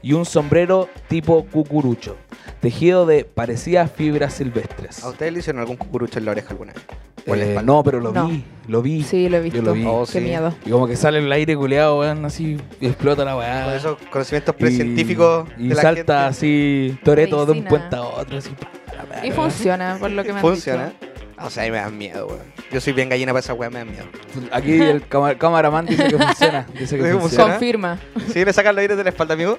y 0.03 0.13
un 0.13 0.25
sombrero 0.25 0.87
tipo 1.07 1.43
cucurucho, 1.47 2.15
tejido 2.61 3.05
de 3.05 3.25
parecidas 3.25 3.91
fibras 3.91 4.33
silvestres. 4.33 5.03
¿A 5.03 5.09
ustedes 5.09 5.33
le 5.33 5.39
hicieron 5.39 5.59
algún 5.61 5.77
cucurucho 5.77 6.19
en 6.19 6.25
la 6.25 6.31
oreja 6.31 6.49
alguna 6.51 6.73
vez? 6.73 6.83
O 7.27 7.33
en 7.33 7.39
la 7.39 7.45
Eh, 7.45 7.49
espalda. 7.49 7.71
no, 7.73 7.83
pero 7.83 7.99
lo 7.99 8.11
No. 8.11 8.27
vi, 8.27 8.43
lo 8.67 8.81
vi. 8.81 9.03
Sí, 9.03 9.29
lo 9.29 9.37
he 9.37 9.41
visto. 9.41 9.57
Yo 9.59 9.63
lo 9.65 9.73
vi. 9.73 9.83
Oh, 9.85 10.05
Qué 10.05 10.19
sí. 10.19 10.21
miedo. 10.21 10.53
Y 10.65 10.69
como 10.69 10.87
que 10.87 10.95
sale 10.95 11.19
el 11.19 11.31
aire 11.31 11.55
culeado, 11.55 11.99
weón, 11.99 12.23
así 12.25 12.57
y 12.79 12.85
explota 12.87 13.25
la 13.25 13.35
weá. 13.37 13.65
Con 13.65 13.73
esos 13.73 13.97
conocimientos 14.11 14.55
Y- 14.57 14.61
precientíficos 14.61 15.49
Y, 15.57 15.69
de 15.69 15.75
la 15.75 15.81
salta 15.81 15.97
gente. 15.99 16.13
así, 16.13 16.99
Toreto 17.03 17.37
de 17.45 17.51
un 17.53 17.57
Medicina. 17.63 17.69
puente 17.69 17.95
a 17.95 18.01
otro, 18.03 18.37
así. 18.37 18.49
pa, 18.51 18.69
la 18.95 19.03
weá, 19.05 19.25
Y 19.25 19.29
weón. 19.31 19.41
funciona, 19.41 19.97
por 19.99 20.11
lo 20.11 20.23
que 20.23 20.29
me 20.33 20.35
han 20.39 20.41
Funciona. 20.41 20.85
dicho. 20.87 20.97
O 21.37 21.49
sea, 21.49 21.63
a 21.63 21.65
mí 21.65 21.71
me 21.71 21.77
dan 21.77 21.97
miedo, 21.97 22.27
weón. 22.27 22.55
Yo 22.71 22.79
soy 22.79 22.93
bien 22.93 23.09
gallina 23.09 23.31
para 23.33 23.39
esa 23.41 23.53
weá, 23.53 23.69
me 23.69 23.79
dan 23.79 23.89
miedo. 23.91 24.05
Aquí 24.51 24.79
el 24.79 25.01
cama- 25.07 25.35
cameraman 25.35 25.85
dice 25.85 26.07
que 26.07 26.17
funciona. 26.17 26.65
Dice 26.77 26.95
que 26.97 27.03
¿Sí, 27.03 27.09
funciona. 27.09 27.19
funciona? 27.19 27.49
Confirma. 27.53 27.99
¿Sí 28.31 28.45
le 28.45 28.53
sacan 28.53 28.75
los 28.75 28.81
aires 28.81 28.97
de 28.97 29.03
la 29.03 29.09
espalda, 29.09 29.33
amigo? 29.33 29.57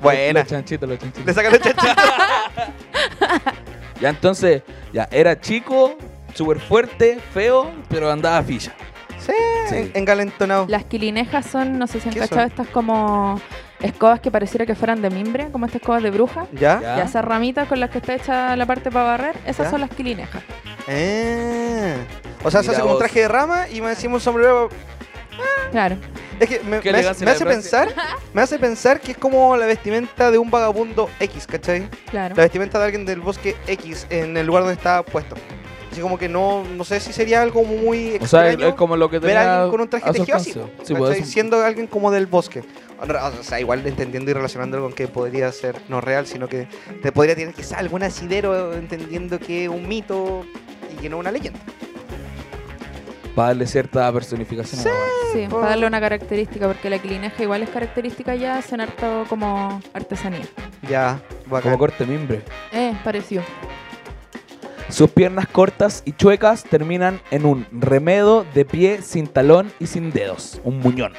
Buena. 0.00 0.40
Los 0.40 0.48
chanchitos, 0.48 0.88
los 0.88 0.98
chanchitos. 0.98 1.26
Le 1.26 1.34
sacan 1.34 1.52
los 1.52 1.60
chanchitos. 1.60 1.96
Ya 4.00 4.10
entonces, 4.10 4.62
ya 4.92 5.08
era 5.10 5.40
chico, 5.40 5.96
súper 6.34 6.60
fuerte, 6.60 7.18
feo, 7.34 7.72
pero 7.88 8.10
andaba 8.12 8.40
ficha. 8.44 8.72
Sí, 9.18 9.32
Sí. 9.68 9.74
en- 9.76 9.90
engalentonado. 9.94 10.66
Las 10.68 10.84
quilinejas 10.84 11.44
son, 11.46 11.78
no 11.80 11.86
sé 11.88 12.00
si 12.00 12.08
han 12.08 12.14
¿Qué 12.14 12.20
cachado, 12.20 12.46
estas 12.46 12.68
como 12.68 13.40
escobas 13.80 14.20
que 14.20 14.30
pareciera 14.30 14.64
que 14.66 14.76
fueran 14.76 15.02
de 15.02 15.10
mimbre, 15.10 15.50
como 15.50 15.66
estas 15.66 15.80
escobas 15.82 16.02
de 16.04 16.10
bruja. 16.12 16.46
¿Ya? 16.52 16.80
Ya. 16.80 16.98
Y 16.98 17.00
esas 17.00 17.24
ramitas 17.24 17.66
con 17.66 17.80
las 17.80 17.90
que 17.90 17.98
está 17.98 18.14
hecha 18.14 18.54
la 18.54 18.66
parte 18.66 18.90
para 18.92 19.04
barrer, 19.04 19.36
esas 19.44 19.66
¿Ya? 19.66 19.70
son 19.70 19.80
las 19.80 19.90
quilinejas. 19.90 20.42
Eh. 20.86 21.96
O 22.44 22.50
sea, 22.52 22.62
se 22.62 22.68
Mira 22.68 22.72
hace 22.78 22.82
como 22.82 22.92
un 22.94 22.98
traje 23.00 23.20
de 23.22 23.28
rama 23.28 23.68
y 23.68 23.80
me 23.80 23.90
encima 23.90 24.14
un 24.14 24.20
sombrero. 24.20 24.68
Claro. 25.72 25.96
Es 26.40 26.48
que 26.48 26.60
me, 26.60 26.80
me 26.80 26.90
hace, 26.90 27.24
me 27.24 27.30
hace 27.30 27.44
pensar, 27.44 27.94
me 28.32 28.42
hace 28.42 28.58
pensar 28.58 29.00
que 29.00 29.12
es 29.12 29.18
como 29.18 29.56
la 29.56 29.66
vestimenta 29.66 30.30
de 30.30 30.38
un 30.38 30.50
vagabundo 30.50 31.08
X, 31.20 31.46
¿cachai? 31.46 31.88
Claro. 32.10 32.34
La 32.36 32.42
vestimenta 32.42 32.78
de 32.78 32.84
alguien 32.84 33.04
del 33.04 33.20
bosque 33.20 33.56
X 33.66 34.06
en 34.10 34.36
el 34.36 34.46
lugar 34.46 34.62
donde 34.62 34.74
está 34.74 35.02
puesto. 35.02 35.36
Así 35.90 36.00
como 36.02 36.18
que 36.18 36.28
no, 36.28 36.64
no 36.64 36.84
sé 36.84 37.00
si 37.00 37.12
sería 37.12 37.42
algo 37.42 37.64
muy 37.64 38.18
O 38.20 38.26
sea, 38.26 38.46
extraño 38.46 38.68
es 38.68 38.74
como 38.74 38.96
lo 38.96 39.10
que 39.10 39.18
ver 39.18 39.36
a 39.36 39.56
alguien 39.56 39.70
con 39.70 39.80
un 39.80 39.88
traje 39.88 40.12
tejido 40.12 40.36
así. 40.36 40.54
Sí, 40.82 40.94
pues, 40.94 41.28
Siendo 41.28 41.64
alguien 41.64 41.86
como 41.86 42.10
del 42.10 42.26
bosque. 42.26 42.62
O 43.00 43.42
sea, 43.42 43.60
igual 43.60 43.86
entendiendo 43.86 44.30
y 44.30 44.34
relacionándolo 44.34 44.84
con 44.84 44.92
que 44.92 45.08
podría 45.08 45.50
ser 45.52 45.76
no 45.88 46.00
real, 46.00 46.26
sino 46.26 46.48
que 46.48 46.68
te 47.02 47.10
podría 47.12 47.34
tener 47.34 47.54
quizá 47.54 47.78
algún 47.78 48.02
asidero 48.02 48.74
entendiendo 48.74 49.38
que 49.38 49.64
es 49.64 49.70
un 49.70 49.88
mito 49.88 50.44
y 50.92 51.00
que 51.00 51.08
no 51.08 51.18
una 51.18 51.32
leyenda. 51.32 51.60
Para 53.38 53.50
darle 53.50 53.68
cierta 53.68 54.12
personificación 54.12 54.82
Sí. 54.82 54.88
a 54.88 54.90
la. 54.90 54.98
Sí, 55.32 55.46
para 55.48 55.68
darle 55.68 55.86
una 55.86 56.00
característica, 56.00 56.66
porque 56.66 56.90
la 56.90 56.98
quilineja 56.98 57.40
igual 57.40 57.62
es 57.62 57.70
característica 57.70 58.34
ya, 58.34 58.58
hacen 58.58 58.80
harto 58.80 59.26
como 59.28 59.80
artesanía. 59.94 60.42
Ya, 60.88 61.20
bacán. 61.46 61.70
Como 61.70 61.78
corte 61.78 62.04
mimbre. 62.04 62.42
Eh, 62.72 62.94
pareció. 63.04 63.42
Sus 64.88 65.08
piernas 65.10 65.46
cortas 65.46 66.02
y 66.04 66.14
chuecas 66.14 66.64
terminan 66.64 67.20
en 67.30 67.46
un 67.46 67.64
remedo 67.70 68.44
de 68.54 68.64
pie 68.64 69.02
sin 69.02 69.28
talón 69.28 69.72
y 69.78 69.86
sin 69.86 70.10
dedos. 70.10 70.60
Un 70.64 70.80
muñón. 70.80 71.12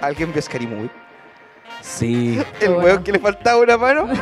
¿Alguien 0.00 0.32
vio 0.32 0.40
Scary 0.40 0.66
Movie? 0.66 0.88
Sí. 1.82 2.40
El 2.60 2.68
bueno. 2.72 2.84
weón 2.86 3.04
que 3.04 3.12
le 3.12 3.18
faltaba 3.18 3.60
una 3.60 3.76
mano. 3.76 4.08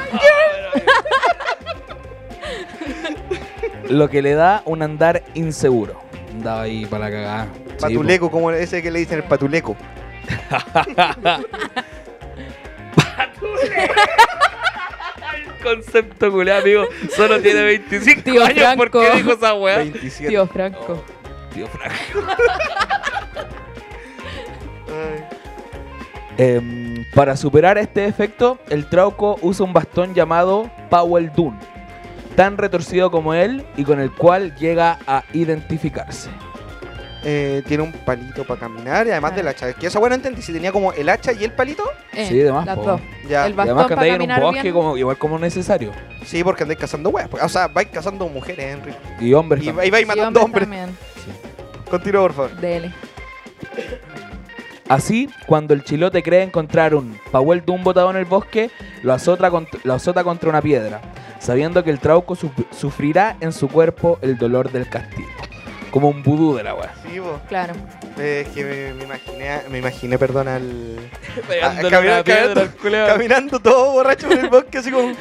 Lo 3.89 4.11
que 4.11 4.23
le 4.23 4.35
da 4.35 4.63
un 4.65 4.83
andar 4.83 5.23
inseguro. 5.35 6.04
Andaba 6.35 6.63
ahí 6.63 6.87
para 6.87 7.05
la 7.09 7.11
cagada. 7.11 7.45
Sí, 7.45 7.61
po. 7.65 7.77
Patuleco, 7.81 8.31
como 8.31 8.51
ese 8.51 8.83
que 8.83 8.91
le 8.91 8.99
dicen 9.01 9.19
el 9.19 9.25
patuleco. 9.25 9.77
concepto 15.63 16.31
culiado, 16.31 16.61
amigo. 16.63 16.85
Solo 17.17 17.41
tiene 17.41 17.63
25 17.63 18.23
Tío 18.23 18.45
años. 18.45 18.77
¿Por 18.77 18.91
qué 18.91 18.99
Franco. 18.99 19.17
dijo 19.17 19.33
esa 19.33 19.55
weá? 19.55 19.79
27. 19.79 20.29
Tío 20.29 20.47
Franco. 20.47 21.05
Tío 21.53 21.67
Franco. 21.69 22.33
Em, 26.37 27.05
para 27.15 27.37
superar 27.37 27.79
este 27.79 28.07
efecto, 28.07 28.59
el 28.69 28.89
Trauco 28.89 29.39
usa 29.41 29.65
un 29.65 29.73
bastón 29.73 30.15
llamado 30.15 30.69
Powell 30.91 31.31
Dune, 31.33 31.57
tan 32.37 32.57
retorcido 32.59 33.11
como 33.11 33.35
él 33.35 33.65
y 33.77 33.85
con 33.85 34.01
el 34.01 34.11
cual 34.13 34.55
llega 34.57 34.99
a 35.07 35.25
identificarse. 35.33 36.31
Eh, 37.27 37.63
tiene 37.67 37.83
un 37.83 37.93
palito 37.93 38.45
para 38.45 38.61
caminar 38.61 39.07
y 39.07 39.11
además 39.11 39.35
del 39.35 39.49
hacha. 39.49 39.73
Que 39.73 39.87
esa 39.87 39.99
bueno 39.99 40.15
entendí 40.15 40.43
si 40.43 40.53
tenía 40.53 40.71
como 40.73 40.93
el 40.93 41.09
hacha 41.09 41.33
y 41.33 41.43
el 41.45 41.53
palito. 41.53 41.83
Eh, 42.13 42.27
Sí, 42.29 42.37
de 42.37 42.53
más, 42.53 42.67
Las 42.67 42.77
po. 42.77 42.83
dos. 42.83 43.01
Ya. 43.27 43.47
El 43.47 43.55
Y 43.55 43.61
además 43.61 43.87
que 43.87 43.95
andáis 43.95 44.15
en 44.15 44.31
un 44.31 44.41
bosque 44.41 44.73
como, 44.73 44.97
igual 44.99 45.17
como 45.17 45.39
necesario. 45.39 45.91
Sí, 46.27 46.45
porque 46.45 46.65
andáis 46.65 46.79
cazando 46.81 47.09
weas. 47.09 47.31
O 47.43 47.49
sea, 47.49 47.69
vais 47.69 47.89
cazando 47.91 48.29
mujeres, 48.29 48.75
Henry. 48.75 48.95
Y 49.21 49.33
hombres 49.33 49.63
Y 49.63 49.67
también. 49.67 49.85
ahí 49.85 49.91
vais 49.91 50.03
Sí, 50.03 50.07
matando 50.09 50.43
hombres 50.43 50.65
hombres. 50.65 50.87
también. 50.87 51.85
Continúa, 51.91 52.23
por 52.23 52.33
favor. 52.35 52.57
Dele. 52.61 52.93
Así, 54.89 55.31
cuando 55.47 55.73
el 55.75 55.83
chilote 55.85 56.23
cree 56.23 56.43
encontrar 56.43 56.95
un 56.95 57.19
Powell 57.33 57.65
Dune 57.65 57.83
botado 57.83 58.11
en 58.11 58.17
el 58.17 58.27
bosque, 58.27 58.71
lo 59.03 59.15
azota, 59.15 59.51
cont- 59.51 59.81
lo 59.83 59.95
azota 59.95 60.23
contra 60.25 60.51
una 60.51 60.61
piedra, 60.61 61.01
sabiendo 61.39 61.83
que 61.83 61.91
el 61.91 62.01
trauco 62.01 62.35
suf- 62.37 62.67
sufrirá 62.71 63.37
en 63.41 63.53
su 63.53 63.69
cuerpo 63.69 64.19
el 64.21 64.37
dolor 64.37 64.71
del 64.71 64.89
castigo. 64.89 65.29
Como 65.91 66.09
un 66.09 66.23
vudú 66.23 66.57
de 66.57 66.65
la 66.65 66.75
weá. 66.75 66.93
Sí, 67.09 67.19
po. 67.21 67.41
Claro. 67.49 67.73
Eh, 68.19 68.45
es 68.47 68.53
que 68.55 68.65
me, 68.65 68.95
me 68.95 69.05
imaginé, 69.05 69.61
me 69.71 69.79
imaginé, 69.79 70.19
perdón, 70.19 70.49
al. 70.49 70.99
Caminando- 71.91 72.25
piedra 72.25 72.69
todo 73.61 73.93
borracho 73.93 74.29
por 74.29 74.39
el 74.39 74.49
bosque, 74.49 74.79
así 74.79 74.91
como. 74.91 75.13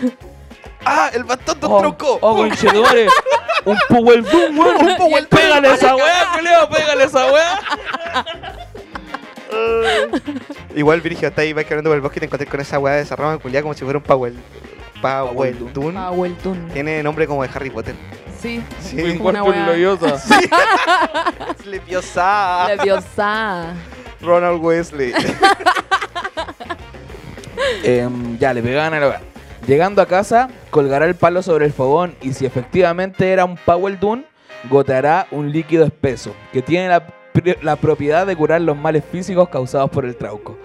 ¡Ah! 0.85 1.09
¡El 1.13 1.23
bastón 1.23 1.59
de 1.61 1.65
un 1.67 1.71
Oh, 1.73 1.79
tronco! 1.79 2.17
oh, 2.21 2.35
conchetumare. 2.35 3.07
Un 3.65 3.77
Powell 3.87 4.23
Dune, 4.25 4.59
weón. 4.59 4.75
Un 4.85 4.97
Powell. 4.97 5.27
Pégale 5.27 5.69
a 5.69 5.73
esa 5.75 5.95
weá, 5.95 6.31
culeado, 6.35 6.69
pégale 6.69 7.03
esa 7.05 7.31
weá. 7.31 7.59
Igual, 10.75 11.01
Virgil, 11.01 11.25
está 11.25 11.41
ahí, 11.41 11.53
vais 11.53 11.67
caminando 11.67 11.89
por 11.89 11.95
el 11.95 12.01
bosque 12.01 12.17
y 12.17 12.21
te 12.21 12.25
encontré 12.25 12.47
con 12.47 12.59
esa 12.59 12.79
weá 12.79 12.95
de 12.95 13.01
esa 13.01 13.15
rama 13.15 13.37
culiada 13.37 13.61
como 13.61 13.73
si 13.73 13.83
fuera 13.83 13.99
un 13.99 14.03
Powell. 14.03 14.35
Powell. 15.01 15.73
Dune. 15.73 15.99
Powell 15.99 16.35
Dune. 16.43 16.71
Tiene 16.71 17.03
nombre 17.03 17.27
como 17.27 17.43
de 17.43 17.49
Harry 17.53 17.69
Potter. 17.69 17.95
Sí. 18.39 18.63
Sí. 18.79 19.01
Un 19.01 19.17
cuarto 19.17 19.43
weá. 19.43 19.65
gloriosa. 19.65 20.17
Leviosa. 21.65 22.67
Leviosa. 22.75 23.73
Ronald 24.21 24.63
Wesley. 24.63 25.13
Em, 27.83 28.37
ya, 28.37 28.53
le 28.53 28.61
pegaban 28.61 28.93
a 28.93 28.99
la 28.99 29.07
weá. 29.09 29.21
Llegando 29.67 30.01
a 30.01 30.05
casa, 30.05 30.49
colgará 30.69 31.05
el 31.05 31.15
palo 31.15 31.41
sobre 31.41 31.65
el 31.65 31.73
fogón 31.73 32.15
y 32.21 32.33
si 32.33 32.45
efectivamente 32.45 33.31
era 33.31 33.45
un 33.45 33.55
Powell 33.55 33.99
Dune, 33.99 34.25
goteará 34.69 35.27
un 35.31 35.51
líquido 35.51 35.85
espeso 35.85 36.33
que 36.51 36.61
tiene 36.61 36.89
la, 36.89 37.05
la 37.61 37.75
propiedad 37.75 38.25
de 38.27 38.35
curar 38.35 38.61
los 38.61 38.77
males 38.77 39.03
físicos 39.11 39.49
causados 39.49 39.89
por 39.89 40.05
el 40.05 40.15
trauco. 40.15 40.57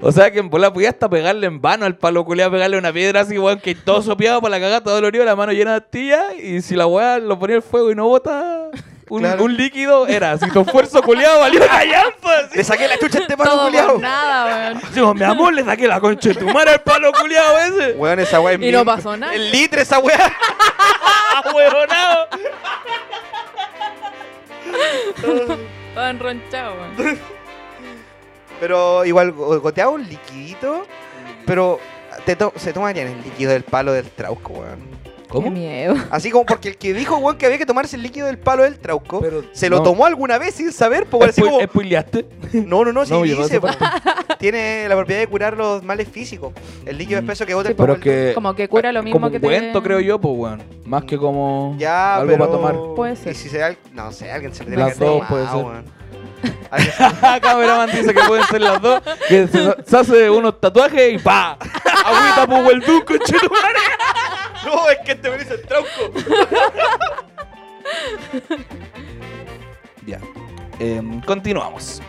O 0.00 0.12
sea 0.12 0.30
que 0.30 0.38
en 0.40 0.50
bola 0.50 0.72
podía 0.72 0.90
hasta 0.90 1.08
pegarle 1.08 1.46
en 1.46 1.60
vano 1.62 1.86
al 1.86 1.96
palo 1.96 2.24
culiado, 2.24 2.50
pegarle 2.50 2.76
una 2.76 2.92
piedra 2.92 3.20
así, 3.22 3.38
weón, 3.38 3.58
que 3.60 3.74
todo 3.74 4.02
sopeado 4.02 4.40
por 4.40 4.50
la 4.50 4.58
cagada, 4.60 4.82
todo 4.82 4.94
dolorido, 4.94 5.24
la 5.24 5.34
mano 5.36 5.52
llena 5.52 5.70
de 5.70 5.76
astilla 5.78 6.34
y 6.34 6.60
si 6.60 6.74
la 6.76 6.86
weá 6.86 7.18
lo 7.18 7.38
ponía 7.38 7.56
al 7.56 7.62
fuego 7.62 7.90
y 7.90 7.94
no 7.94 8.06
bota 8.08 8.68
un, 9.08 9.20
Claro. 9.20 9.44
un 9.44 9.56
líquido, 9.56 10.06
era 10.06 10.32
así, 10.32 10.50
tu 10.50 10.60
esfuerzo 10.60 11.00
culiado 11.02 11.40
valió 11.40 11.60
callampa. 11.66 12.48
Le 12.54 12.64
saqué 12.64 12.86
la 12.88 12.98
chucha 12.98 13.18
a 13.18 13.22
este 13.22 13.36
palo 13.36 13.62
culiado. 13.64 13.98
nada, 13.98 14.72
weón. 14.72 14.82
Digo, 14.94 15.14
mi 15.14 15.22
amor, 15.24 15.54
le 15.54 15.64
saqué 15.64 15.86
la 15.88 16.00
concha 16.00 16.30
de 16.30 16.34
tu 16.34 16.46
madre 16.50 16.72
al 16.72 16.82
palo 16.82 17.10
culiado 17.12 17.58
ese. 17.60 17.92
Weón, 17.96 18.20
esa 18.20 18.40
weá 18.40 18.54
es 18.56 18.60
Y 18.62 18.72
no 18.72 18.84
pasó 18.84 19.16
nada. 19.16 19.34
El 19.34 19.50
litre, 19.52 19.82
esa 19.82 20.00
weá. 20.00 20.32
¡Ahueonado! 21.44 22.28
Todo 25.94 26.08
enronchado, 26.08 26.74
weón. 26.74 27.18
Pero 28.60 29.04
igual 29.04 29.32
go- 29.32 29.60
goteaba 29.60 29.90
un 29.92 30.06
liquidito. 30.08 30.86
Pero 31.46 31.78
te 32.24 32.36
to- 32.36 32.52
se 32.56 32.72
tomarían 32.72 33.08
el 33.08 33.22
líquido 33.22 33.52
del 33.52 33.62
palo 33.64 33.92
del 33.92 34.08
trauco, 34.10 34.52
weón. 34.54 34.94
Qué 35.30 35.50
miedo. 35.50 35.96
Así 36.10 36.30
como 36.30 36.46
porque 36.46 36.68
el 36.68 36.76
que 36.76 36.94
dijo, 36.94 37.16
weón, 37.16 37.36
que 37.36 37.46
había 37.46 37.58
que 37.58 37.66
tomarse 37.66 37.96
el 37.96 38.02
líquido 38.02 38.28
del 38.28 38.38
palo 38.38 38.62
del 38.62 38.78
trauco, 38.78 39.20
Pero 39.20 39.44
se 39.52 39.68
lo 39.68 39.78
no. 39.78 39.82
tomó 39.82 40.06
alguna 40.06 40.38
vez 40.38 40.54
sin 40.54 40.72
saber, 40.72 41.06
pues 41.06 41.30
así 41.30 41.42
como, 41.42 41.58
no, 42.52 42.84
no, 42.84 42.92
no, 42.92 43.04
sí 43.04 43.12
No, 43.12 43.22
dice, 43.22 43.60
tiene 44.38 44.86
la 44.88 44.94
propiedad 44.96 45.20
de 45.20 45.26
curar 45.26 45.56
los 45.56 45.82
males 45.82 46.08
físicos. 46.08 46.52
El 46.86 46.98
líquido 46.98 47.20
Mm. 47.20 47.24
espeso 47.24 47.46
que 47.46 47.54
bota 47.54 47.68
Sí, 47.68 47.72
el 47.72 47.76
Pero 47.76 47.94
Powell 47.94 48.00
que... 48.02 48.32
Como 48.34 48.54
que 48.54 48.68
cura 48.68 48.92
lo 48.92 49.02
mismo 49.02 49.16
como 49.20 49.30
que 49.30 49.36
un 49.36 49.42
te- 49.42 49.46
cuento, 49.48 49.82
creo 49.82 50.00
yo, 50.00 50.20
pues, 50.20 50.34
weón. 50.36 50.62
Más 50.84 51.04
que 51.04 51.16
como 51.16 51.74
Ya, 51.78 52.16
algo 52.16 52.28
pero... 52.32 52.38
para 52.38 52.52
tomar. 52.52 52.94
Puede 52.96 53.16
ser. 53.16 53.32
Y 53.32 53.34
si 53.34 53.48
se 53.48 53.58
da, 53.58 53.74
no 53.92 54.12
sé, 54.12 54.30
alguien 54.30 54.54
se 54.54 54.64
le 54.64 54.70
tiene 54.70 54.82
Las 54.84 54.98
que 54.98 55.04
dos 55.04 55.22
puede 55.28 55.46
ser. 55.46 55.94
Alguien 56.70 56.92
se- 56.92 57.40
Cameraman 57.40 57.90
dice 57.90 58.12
que 58.12 58.20
pueden 58.26 58.44
ser 58.46 58.60
las 58.60 58.82
dos. 58.82 59.00
Que 59.28 59.46
se, 59.46 59.74
se 59.86 59.96
hace 59.96 60.28
unos 60.30 60.60
tatuajes 60.60 61.14
y 61.14 61.18
¡pa! 61.18 61.52
Agüita, 62.04 62.46
pues, 62.46 62.68
el 62.72 62.80
duco. 62.80 63.14
No, 64.64 64.88
es 64.88 64.98
que 65.04 65.12
este 65.12 65.28
me 65.30 65.36
dice 65.36 65.54
el 65.54 65.62
trauco. 65.62 65.88
Ya. 70.06 70.18
Em, 70.78 71.20
continuamos. 71.20 72.00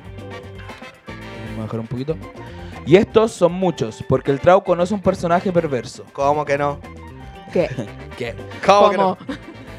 Vamos 1.55 1.63
a 1.63 1.67
bajar 1.67 1.79
un 1.79 1.87
poquito. 1.87 2.17
Y 2.85 2.97
estos 2.97 3.31
son 3.31 3.53
muchos, 3.53 4.03
porque 4.07 4.31
el 4.31 4.39
Trauco 4.39 4.75
no 4.75 4.83
es 4.83 4.91
un 4.91 5.01
personaje 5.01 5.51
perverso. 5.51 6.03
¿Cómo 6.13 6.45
que 6.45 6.57
no? 6.57 6.79
¿Qué? 7.51 7.69
¿Qué? 8.17 8.35
¿Cómo, 8.65 8.89
que 8.91 8.97
no? 8.97 9.17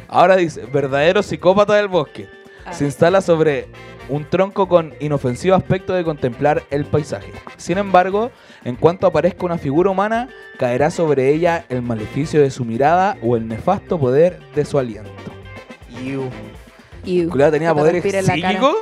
Ahora 0.09 0.37
dice, 0.37 0.65
verdadero 0.67 1.23
psicópata 1.23 1.75
del 1.75 1.89
bosque. 1.89 2.29
Ah. 2.65 2.73
Se 2.73 2.85
instala 2.85 3.21
sobre 3.21 3.69
un 4.09 4.25
tronco 4.25 4.69
con 4.69 4.95
inofensivo 5.01 5.55
aspecto 5.55 5.93
de 5.93 6.03
contemplar 6.03 6.63
el 6.71 6.85
paisaje. 6.85 7.33
Sin 7.57 7.79
embargo, 7.79 8.31
en 8.65 8.77
cuanto 8.77 9.07
aparezca 9.07 9.45
una 9.45 9.59
figura 9.59 9.91
humana, 9.91 10.29
caerá 10.59 10.91
sobre 10.91 11.29
ella 11.33 11.65
el 11.69 11.83
maleficio 11.83 12.41
de 12.41 12.51
su 12.51 12.65
mirada 12.65 13.19
o 13.23 13.37
el 13.37 13.47
nefasto 13.47 13.99
poder 13.99 14.41
de 14.55 14.65
su 14.65 14.79
aliento. 14.79 15.11
Iu. 16.03 16.31
Culeado 17.31 17.53
tenía 17.53 17.75
cara. 17.75 18.01
psíquicos. 18.23 18.77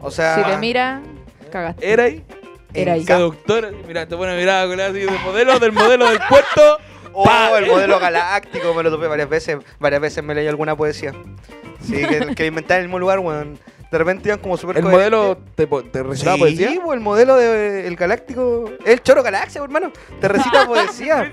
O 0.00 0.10
sea, 0.10 0.36
Si 0.36 0.50
te 0.50 0.56
mira, 0.58 1.00
cagaste. 1.52 1.88
Era 1.92 2.04
ahí. 2.04 2.24
Era 2.74 2.94
ahí. 2.94 3.04
Seductor. 3.04 3.72
Mira, 3.86 4.06
te 4.08 4.16
pone 4.16 4.36
mirada, 4.36 4.66
culeado, 4.66 4.90
así 4.92 5.00
de 5.00 5.10
modelo, 5.24 5.58
del 5.60 5.72
modelo 5.72 6.08
del 6.08 6.18
puerto. 6.28 6.78
Oh, 7.12 7.56
el 7.56 7.66
modelo 7.66 7.98
galáctico, 8.00 8.72
me 8.74 8.82
lo 8.82 8.90
topé 8.90 9.06
varias 9.06 9.28
veces. 9.28 9.58
Varias 9.78 10.00
veces 10.00 10.24
me 10.24 10.34
leí 10.34 10.48
alguna 10.48 10.74
poesía. 10.74 11.12
Sí, 11.82 12.02
que, 12.04 12.34
que 12.34 12.46
inventar 12.46 12.78
en 12.78 12.84
el 12.84 12.88
mismo 12.88 12.98
lugar, 12.98 13.18
weón. 13.18 13.58
De 13.90 13.98
repente 13.98 14.30
iban 14.30 14.38
como 14.38 14.56
súper 14.56 14.78
El 14.78 14.84
modelo 14.84 15.36
te, 15.54 15.66
te 15.66 16.02
recitaba 16.02 16.36
sí, 16.36 16.40
poesía. 16.40 16.70
po, 16.82 16.94
el 16.94 17.00
modelo 17.00 17.36
del 17.36 17.94
galáctico. 17.94 18.70
El 18.86 19.02
choro 19.02 19.22
galaxia, 19.22 19.62
hermano. 19.62 19.92
Te 20.18 20.28
recita 20.28 20.66
poesía. 20.66 21.30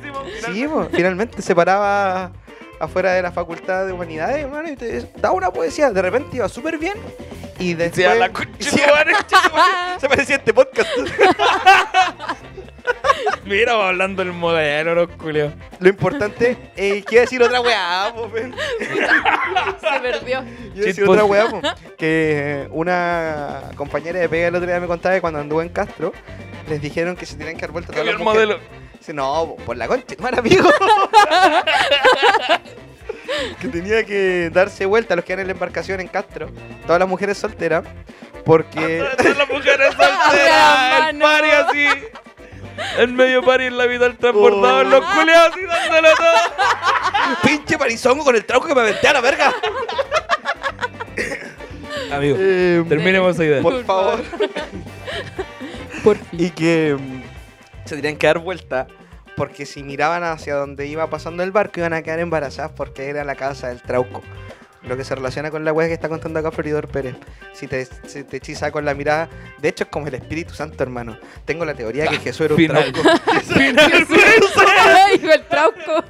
sí, 0.54 0.68
po, 0.68 0.90
finalmente 0.92 1.42
se 1.42 1.56
paraba 1.56 2.34
afuera 2.82 3.14
de 3.14 3.22
la 3.22 3.32
facultad 3.32 3.86
de 3.86 3.94
humanidades, 3.94 4.44
hermano, 4.44 4.70
y 4.70 4.76
te 4.76 5.10
daba 5.22 5.36
una 5.36 5.52
poesía. 5.52 5.90
De 5.92 6.02
repente 6.02 6.36
iba 6.36 6.50
súper 6.50 6.78
bien. 6.78 6.96
Y 7.60 7.74
después. 7.74 8.08
A 8.08 8.16
la 8.16 8.30
concha 8.32 8.72
se 10.00 10.08
parecía 10.08 10.36
a 10.36 10.40
este 10.40 10.54
podcast. 10.54 10.90
Mira, 13.46 13.76
va 13.76 13.90
hablando 13.90 14.22
el 14.22 14.32
modelo, 14.32 14.96
los 14.96 15.10
culeos. 15.10 15.54
Lo 15.80 15.90
importante 15.90 16.58
es 16.76 17.06
que 17.06 17.16
iba 17.16 17.22
a 17.22 17.26
decir 17.26 17.44
otra 17.44 17.62
weá, 17.62 18.12
po. 18.16 18.30
Se 18.34 20.00
perdió. 20.02 20.40
Iba 20.40 20.42
a 20.42 20.44
Shit 20.76 20.84
decir 20.86 21.10
otra 21.10 21.26
weá, 21.26 21.50
po. 21.50 21.62
Que 21.98 22.68
una 22.72 23.64
compañera 23.76 24.20
de 24.20 24.30
pega 24.30 24.48
el 24.48 24.56
otro 24.56 24.68
día 24.68 24.80
me 24.80 24.88
contaba 24.88 25.16
que 25.16 25.22
cuando 25.22 25.40
anduvo 25.40 25.62
en 25.62 25.70
Castro, 25.70 26.14
les 26.68 26.82
dijeron 26.82 27.16
que 27.16 27.26
se 27.26 27.36
tenían 27.36 27.56
que 27.56 27.62
dar 27.62 27.72
vuelta 27.72 27.92
todas 27.92 28.06
las 28.06 28.16
el 28.16 28.20
mujeres. 28.22 28.48
modelo. 28.48 28.60
Dice, 28.98 29.14
no, 29.14 29.56
por 29.66 29.78
la 29.78 29.88
concha, 29.88 30.16
no 30.20 30.28
era 30.28 30.40
amigo. 30.40 30.70
que 33.60 33.68
tenía 33.68 34.04
que 34.06 34.50
darse 34.52 34.86
vuelta 34.86 35.14
a 35.14 35.18
los 35.18 35.26
que 35.26 35.34
eran 35.34 35.42
en 35.42 35.48
la 35.48 35.54
embarcación 35.54 36.00
en 36.00 36.08
Castro, 36.08 36.50
todas 36.86 37.00
las 37.00 37.08
mujeres 37.08 37.38
solteras, 37.38 37.84
porque 38.46 39.06
Todas 39.18 39.38
las 39.38 39.50
mujeres 39.50 39.96
La 39.98 40.08
solteras, 40.26 41.10
el 41.10 41.20
pari 41.20 41.50
así. 41.52 41.88
El 42.98 43.12
medio 43.14 43.44
pari 43.44 43.66
en 43.66 43.78
la 43.78 43.86
vida 43.88 44.06
del 44.08 44.18
transportador, 44.18 44.86
los 44.86 45.04
culeados 45.06 45.52
así 45.54 45.66
dándole 45.66 46.10
todo. 46.16 47.38
pinche 47.44 47.78
parizongo 47.78 48.24
con 48.24 48.36
el 48.36 48.46
trauco 48.46 48.68
que 48.68 48.76
me 48.76 48.82
aventé 48.82 49.08
a 49.10 49.14
la 49.14 49.22
verga. 49.22 49.54
Amigo, 52.12 52.38
Eh, 52.40 52.84
terminemos 52.88 53.36
esa 53.36 53.44
idea. 53.46 53.62
por 53.62 53.84
favor. 53.86 54.22
Por 56.04 56.16
fin. 56.18 56.40
Y 56.46 56.50
que 56.52 56.96
mm, 56.98 57.22
se 57.86 57.96
tenían 57.98 58.16
que 58.16 58.26
dar 58.28 58.40
vuelta 58.40 58.88
porque 59.40 59.66
si 59.66 59.84
miraban 59.84 60.22
hacia 60.26 60.54
donde 60.54 60.86
iba 60.86 61.10
pasando 61.10 61.44
el 61.44 61.52
barco 61.52 61.80
iban 61.80 61.94
a 61.94 62.02
quedar 62.02 62.20
embarazadas 62.20 62.74
porque 62.76 63.08
era 63.08 63.24
la 63.24 63.36
casa 63.36 63.70
del 63.70 63.82
trauco. 63.82 64.22
Lo 64.84 64.98
que 64.98 65.06
se 65.06 65.16
relaciona 65.16 65.50
con 65.50 65.64
la 65.64 65.72
wea 65.72 65.88
que 65.88 65.94
está 65.94 66.10
contando 66.10 66.40
acá 66.40 66.52
Floridor 66.52 66.90
Pérez. 66.90 67.16
Si 67.54 67.66
te, 67.66 67.86
si 67.86 68.26
te 68.26 68.36
hechiza 68.36 68.70
con 68.74 68.84
la 68.84 68.94
mirada, 68.94 69.30
de 69.60 69.70
hecho 69.70 69.86
es 69.86 69.90
como 69.90 70.08
el 70.08 70.16
Espíritu 70.16 70.54
Santo, 70.54 70.84
hermano. 70.84 71.18
Tengo 71.46 71.64
la 71.64 71.74
teoría 71.74 72.06
que 72.08 72.18
Jesús 72.18 72.42
era 72.42 72.54
un 72.56 72.60
Final. 72.60 72.92
trauco. 72.92 73.10
Hijo 75.16 75.32
el 75.32 75.46
trauco. 75.48 76.04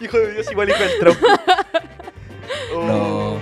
Hijo 0.00 0.18
de 0.18 0.32
Dios, 0.32 0.50
igual 0.50 0.70
hijo 0.70 0.78
del 0.82 0.98
trauco. 0.98 1.26
Oh. 2.74 3.38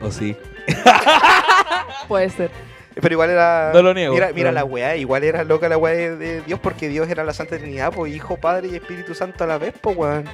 No. 0.00 0.06
O 0.06 0.10
sí. 0.10 0.34
Puede 2.08 2.30
ser. 2.30 2.50
Pero 2.98 3.12
igual 3.12 3.28
era. 3.30 3.72
No 3.74 3.82
lo 3.82 3.92
niego, 3.92 4.14
Mira, 4.14 4.28
mira 4.28 4.36
pero- 4.48 4.52
la 4.52 4.64
weá, 4.64 4.96
igual 4.96 5.22
era 5.22 5.44
loca 5.44 5.68
la 5.68 5.76
weá 5.76 5.94
de, 5.94 6.16
de 6.16 6.40
Dios 6.40 6.58
porque 6.60 6.88
Dios 6.88 7.08
era 7.10 7.24
la 7.24 7.34
Santa 7.34 7.58
Trinidad, 7.58 7.92
pues 7.92 8.14
Hijo, 8.14 8.36
Padre 8.38 8.68
y 8.68 8.74
Espíritu 8.76 9.14
Santo 9.14 9.44
a 9.44 9.46
la 9.46 9.58
vez, 9.58 9.74
pues 9.80 9.96
weón. 9.96 10.24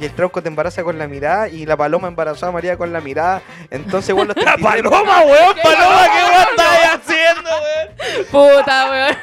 Y 0.00 0.04
el 0.04 0.12
tronco 0.12 0.42
te 0.42 0.48
embaraza 0.48 0.82
con 0.84 0.98
la 0.98 1.08
mirada 1.08 1.48
y 1.48 1.64
la 1.64 1.76
paloma 1.78 2.08
embarazó 2.08 2.46
a 2.46 2.52
María 2.52 2.76
con 2.76 2.92
la 2.92 3.00
mirada. 3.00 3.40
Entonces, 3.70 4.14
weón, 4.14 4.28
los 4.28 4.36
¡La 4.44 4.54
33 4.56 4.82
paloma, 4.82 5.20
weón! 5.22 5.56
¡Paloma! 5.62 6.06
¿Qué 6.12 6.22
weón 6.30 6.46
estás 6.50 6.94
haciendo, 6.94 7.50
weón? 7.50 8.58
Puta, 8.60 8.90
weón. 8.90 9.16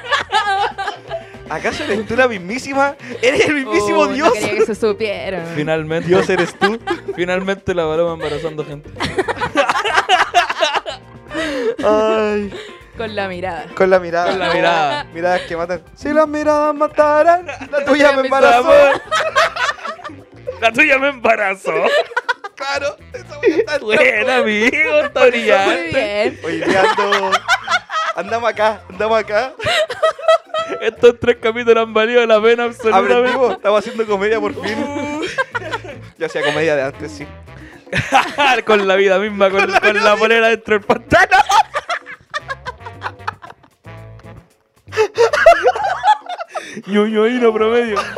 ¿Acaso 1.49 1.83
eres 1.85 2.05
tú 2.07 2.15
la 2.17 2.27
mismísima? 2.27 2.95
¡Eres 3.21 3.45
el 3.47 3.53
mismísimo 3.55 3.99
Oh, 3.99 4.07
Dios! 4.07 4.27
No 4.27 4.33
quería 4.33 4.55
que 4.55 4.65
se 4.65 4.75
supiera. 4.75 5.45
Finalmente. 5.55 6.07
Dios 6.09 6.27
eres 6.29 6.53
tú. 6.59 6.77
Finalmente 7.15 7.73
la 7.73 7.83
paloma 7.83 8.13
embarazando 8.13 8.65
gente. 8.65 8.89
Ay, 11.83 12.51
Con 12.97 13.15
la 13.15 13.27
mirada. 13.27 13.65
con 13.75 13.89
la 13.89 13.99
mirada. 13.99 14.29
Con 14.31 14.39
la 14.39 14.53
mirada. 14.53 15.03
Miradas 15.13 15.41
que 15.41 15.55
matan. 15.55 15.81
Si 15.95 16.09
las 16.11 16.27
miradas 16.27 16.73
mataran, 16.73 17.45
la 17.45 17.85
tuya 17.85 18.11
me 18.13 18.21
embarazó. 18.21 18.73
La 20.59 20.71
tuya 20.71 20.97
me 20.97 21.09
embarazó. 21.09 21.73
Claro, 22.55 22.97
esa 23.13 23.37
weá 23.39 23.57
está 23.57 23.73
al 23.73 23.79
Buena, 23.81 24.37
amigo. 24.37 24.99
Está 24.99 25.19
Muy 25.19 25.29
brillante. 25.29 25.89
bien. 25.93 26.39
Hoy 26.43 26.57
día 26.61 26.81
ando. 26.81 27.31
Andamos 28.15 28.49
acá, 28.49 28.81
andamos 28.89 29.19
acá. 29.19 29.53
Estos 30.81 31.19
tres 31.19 31.37
capítulos 31.39 31.83
han 31.83 31.93
valido 31.93 32.25
la 32.25 32.41
pena 32.41 32.63
absolutamente. 32.63 33.13
Aprendimos, 33.13 33.51
estamos 33.53 33.79
haciendo 33.79 34.05
comedia 34.07 34.39
por 34.39 34.53
fin. 34.55 35.21
Yo 36.17 36.25
hacía 36.25 36.41
comedia 36.41 36.75
de 36.75 36.81
antes, 36.81 37.11
sí. 37.11 37.27
con 38.65 38.87
la 38.87 38.95
vida 38.95 39.19
misma, 39.19 39.49
con, 39.49 39.71
con 39.71 40.03
la 40.03 40.15
polera 40.17 40.47
dentro 40.49 40.73
del 40.77 40.83
pantalón. 40.83 41.46
Ñoñoíno 46.87 47.53
promedio. 47.53 47.97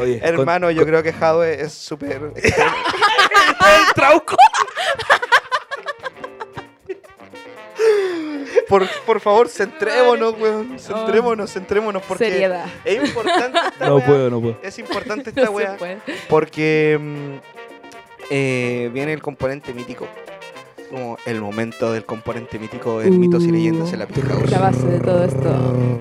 Oye, 0.00 0.20
Hermano, 0.22 0.70
yo 0.70 0.84
creo 0.86 1.02
que 1.02 1.12
Jadwe 1.12 1.60
es 1.62 1.72
súper. 1.72 2.32
el 2.36 3.94
trauco. 3.94 4.36
Por, 8.68 8.86
por 9.06 9.20
favor, 9.20 9.48
centrémonos, 9.48 10.38
weón. 10.38 10.78
Centrémonos, 10.78 11.50
centrémonos. 11.52 12.02
Porque 12.02 12.30
Seriedad. 12.30 12.66
es 12.84 13.08
importante 13.08 13.58
esta 13.58 13.88
No 13.88 14.00
puedo, 14.00 14.30
no 14.30 14.40
puedo. 14.40 14.58
Es 14.62 14.78
importante 14.78 15.32
No 15.36 15.42
esta 15.42 15.46
se 15.46 15.50
weá. 15.82 15.98
Porque 16.28 16.98
mm, 17.00 17.34
eh, 18.30 18.90
viene 18.92 19.14
el 19.14 19.22
componente 19.22 19.72
mítico. 19.72 20.06
Como 20.90 21.16
el 21.26 21.40
momento 21.40 21.92
del 21.92 22.04
componente 22.04 22.58
mítico 22.58 23.00
en 23.02 23.18
mitos 23.18 23.42
y 23.44 23.50
leyendas 23.52 23.92
en 23.92 23.98
la 24.00 24.06
Pizca 24.06 24.34
Uh, 24.36 24.46
La 24.50 24.58
base 24.58 24.86
de 24.86 25.00
todo 25.00 25.24
esto. 25.24 26.00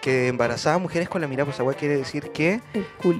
Que 0.00 0.28
embarazaba 0.28 0.78
mujeres 0.78 1.08
con 1.08 1.20
la 1.20 1.26
mirada, 1.26 1.46
pues 1.46 1.56
esa 1.56 1.64
weá 1.64 1.76
quiere 1.76 1.96
decir 1.96 2.30
que 2.30 2.60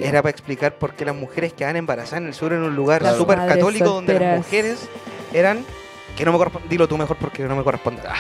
era 0.01 0.23
para 0.23 0.31
explicar 0.31 0.75
por 0.75 0.95
qué 0.95 1.05
las 1.05 1.15
mujeres 1.17 1.53
quedaban 1.53 1.77
embarazadas 1.77 2.23
en 2.23 2.29
el 2.29 2.35
sur 2.35 2.53
en 2.53 2.63
un 2.63 2.77
lugar 2.77 3.03
Las 3.03 3.17
súper 3.17 3.39
católico 3.39 3.85
donde 3.87 4.19
las 4.19 4.39
mujeres 4.39 4.89
eran 5.33 5.65
que 6.17 6.25
no 6.25 6.33
me 6.33 6.39
corresponde 6.39 6.69
dilo 6.69 6.87
tú 6.89 6.97
mejor 6.97 7.17
porque 7.17 7.43
no 7.45 7.57
me 7.57 7.63
corresponde 7.65 8.03
Ah, 8.09 8.15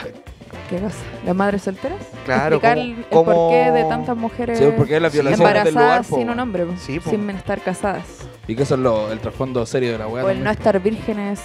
¿Qué 0.68 0.77
cosa? 0.77 0.97
¿Las 1.25 1.35
madres 1.37 1.62
solteras? 1.62 1.99
Claro, 2.25 2.57
Explicar 2.57 2.77
como- 2.77 2.83
el, 2.99 3.07
como- 3.11 3.25
porqué 3.51 3.71
de 3.71 3.85
tantas 3.85 4.16
mujeres 4.16 4.59
Sí, 4.59 4.64
porque 4.77 5.01
la 5.01 5.09
violación 5.09 5.38
del 5.38 5.49
lugar, 5.49 5.66
embarazadas 5.68 6.07
po, 6.09 6.16
sin 6.16 6.31
un 6.31 6.40
hombre, 6.40 6.66
Sí, 6.79 7.01
sin 7.09 7.31
estar 7.31 7.61
casadas. 7.61 8.05
Y 8.47 8.55
que 8.57 8.64
eso 8.64 8.75
es 8.75 8.81
lo, 8.81 9.11
el 9.12 9.21
trasfondo 9.21 9.64
serio 9.66 9.92
de 9.92 9.99
la 9.99 10.09
weá. 10.09 10.25
O 10.25 10.29
el 10.31 10.42
no 10.42 10.51
estar 10.51 10.79
vírgenes 10.81 11.40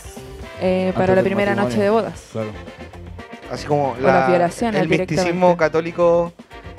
eh, 0.61 0.91
para 0.95 1.07
la 1.09 1.15
del 1.17 1.25
primera 1.25 1.51
matrimonio. 1.51 1.75
noche 1.77 1.83
de 1.83 1.89
bodas. 1.89 2.23
Claro. 2.31 2.49
así 3.51 3.65
como 3.67 3.95
las 4.01 4.27
violaciones 4.29 4.81
el 4.81 4.89
misticismo 4.89 5.55
católico 5.57 6.33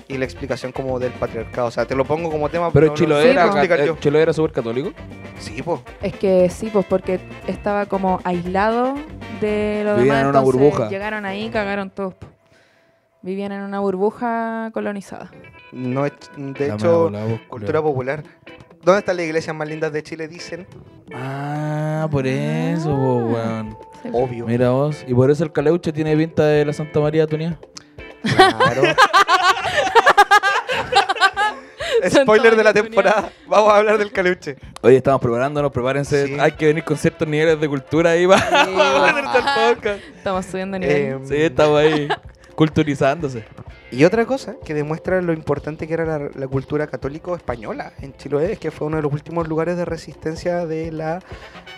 y 0.08 0.18
la 0.18 0.24
explicación 0.24 0.72
como 0.72 0.98
del 0.98 1.12
patriarcado. 1.12 1.68
O 1.68 1.70
sea, 1.70 1.86
te 1.86 1.94
lo 1.94 2.04
pongo 2.04 2.30
como 2.30 2.48
tema, 2.48 2.70
Pero 2.72 2.88
no- 2.88 2.94
Chilo 2.94 3.16
no 3.16 3.22
Sí, 3.22 3.28
era, 3.28 3.84
yo. 3.84 3.92
eh, 3.94 3.96
Chilo 4.00 4.18
era 4.18 4.32
súper 4.32 4.52
católico. 4.52 4.92
Sí, 5.38 5.62
pues. 5.62 5.80
Es 6.02 6.14
que 6.14 6.48
sí, 6.50 6.70
pues 6.72 6.84
porque 6.86 7.20
estaba 7.46 7.86
como 7.86 8.20
aislado 8.24 8.94
de 9.40 9.82
lo 9.84 9.96
Vivían 9.96 10.04
demás. 10.04 10.20
en 10.22 10.26
una 10.28 10.38
entonces 10.38 10.42
burbuja. 10.60 10.88
Llegaron 10.88 11.24
ahí 11.26 11.48
cagaron 11.50 11.90
todos. 11.90 12.14
po. 12.14 12.26
Vivían 13.22 13.52
en 13.52 13.62
una 13.62 13.80
burbuja 13.80 14.70
colonizada. 14.74 15.30
No 15.72 16.04
es, 16.04 16.12
de 16.36 16.68
La 16.68 16.74
hecho, 16.74 17.10
cultura 17.48 17.80
popular. 17.82 18.22
¿Dónde 18.82 18.98
están 18.98 19.16
las 19.16 19.24
iglesias 19.24 19.56
más 19.56 19.66
lindas 19.66 19.92
de 19.94 20.02
Chile? 20.02 20.28
Dicen. 20.28 20.66
Ah, 21.14 22.06
por 22.10 22.26
eso, 22.26 22.90
po, 22.90 23.16
weón. 23.32 23.76
Sí. 24.02 24.10
Obvio. 24.12 24.46
Mira 24.46 24.70
vos. 24.70 25.02
Y 25.08 25.14
por 25.14 25.30
eso 25.30 25.42
el 25.42 25.52
caleuche 25.52 25.90
tiene 25.90 26.14
pinta 26.16 26.44
de 26.44 26.66
la 26.66 26.72
Santa 26.74 27.00
María 27.00 27.26
Tunía. 27.26 27.58
Claro. 28.24 28.82
Spoiler 32.08 32.56
de 32.56 32.64
la 32.64 32.72
temporada. 32.72 33.30
Vamos 33.46 33.72
a 33.72 33.76
hablar 33.76 33.98
del 33.98 34.10
caleuche. 34.12 34.56
Oye, 34.82 34.96
estamos 34.96 35.20
preparándonos, 35.20 35.70
prepárense. 35.70 36.26
Sí. 36.26 36.37
Hay 36.40 36.52
que 36.52 36.66
venir 36.66 36.84
con 36.84 36.96
ciertos 36.96 37.26
niveles 37.28 37.60
de 37.60 37.68
cultura 37.68 38.10
ahí 38.10 38.26
para 38.26 38.64
Sí. 38.64 38.72
para 38.76 39.00
ponerte 39.12 39.38
el 39.38 39.74
podcast. 39.74 40.00
Estamos 40.16 40.46
subiendo 40.46 40.78
nivel. 40.78 40.96
Eh, 40.96 41.18
Sí, 41.24 41.37
estamos 41.37 41.78
ahí 41.80 42.08
culturizándose. 42.54 43.44
Y 43.90 44.04
otra 44.04 44.26
cosa 44.26 44.56
que 44.64 44.74
demuestra 44.74 45.22
lo 45.22 45.32
importante 45.32 45.87
que 45.87 45.94
era 45.94 46.04
la, 46.04 46.28
la 46.34 46.48
cultura 46.48 46.87
católico 46.88 47.37
española 47.37 47.92
en 48.00 48.16
Chiloé 48.16 48.52
es 48.52 48.58
que 48.58 48.72
fue 48.72 48.88
uno 48.88 48.96
de 48.96 49.02
los 49.04 49.12
últimos 49.12 49.46
lugares 49.46 49.76
de 49.76 49.84
resistencia 49.84 50.66
de 50.66 50.90
la, 50.90 51.20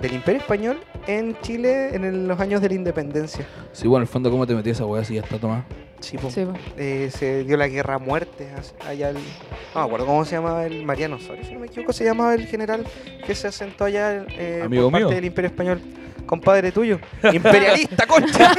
del 0.01 0.15
Imperio 0.15 0.41
Español 0.41 0.81
en 1.07 1.39
Chile 1.43 1.95
en 1.95 2.05
el- 2.05 2.27
los 2.27 2.41
años 2.41 2.63
de 2.63 2.69
la 2.71 2.75
independencia. 2.75 3.47
Sí, 3.73 3.87
bueno, 3.87 3.99
en 3.99 4.03
el 4.03 4.09
fondo, 4.09 4.31
¿cómo 4.31 4.47
te 4.47 4.55
metí 4.55 4.71
esa 4.71 4.87
weá 4.87 5.05
si 5.05 5.15
ya 5.17 5.21
está 5.21 5.39
tomada? 5.39 5.65
Sí, 6.01 6.19
po. 6.19 6.31
Sí, 6.31 6.45
po. 6.45 6.53
Eh, 6.77 7.11
se 7.13 7.45
dio 7.45 7.57
la 7.57 7.69
guerra 7.69 7.95
a 7.95 7.99
muerte 7.99 8.49
allá 8.87 9.11
el, 9.11 9.15
no 9.17 9.81
me 9.81 9.87
acuerdo 9.87 10.07
cómo 10.07 10.25
se 10.25 10.37
llamaba 10.37 10.67
el 10.67 10.85
Mariano 10.85 11.17
Osorio 11.17 11.43
si 11.45 11.53
no 11.55 11.61
me 11.61 11.67
equivoco 11.67 11.93
se 11.93 12.05
llamaba 12.05 12.35
el 12.35 12.47
general 12.47 12.85
que 13.27 13.35
se 13.35 13.49
asentó 13.49 13.85
allá 13.85 14.25
eh, 14.31 14.61
Amigo 14.65 14.85
por 14.85 14.93
parte 14.93 15.07
mío. 15.07 15.15
del 15.15 15.25
Imperio 15.25 15.49
Español 15.51 15.81
compadre 16.27 16.71
tuyo 16.73 16.99
imperialista 17.33 18.07
concha 18.09 18.55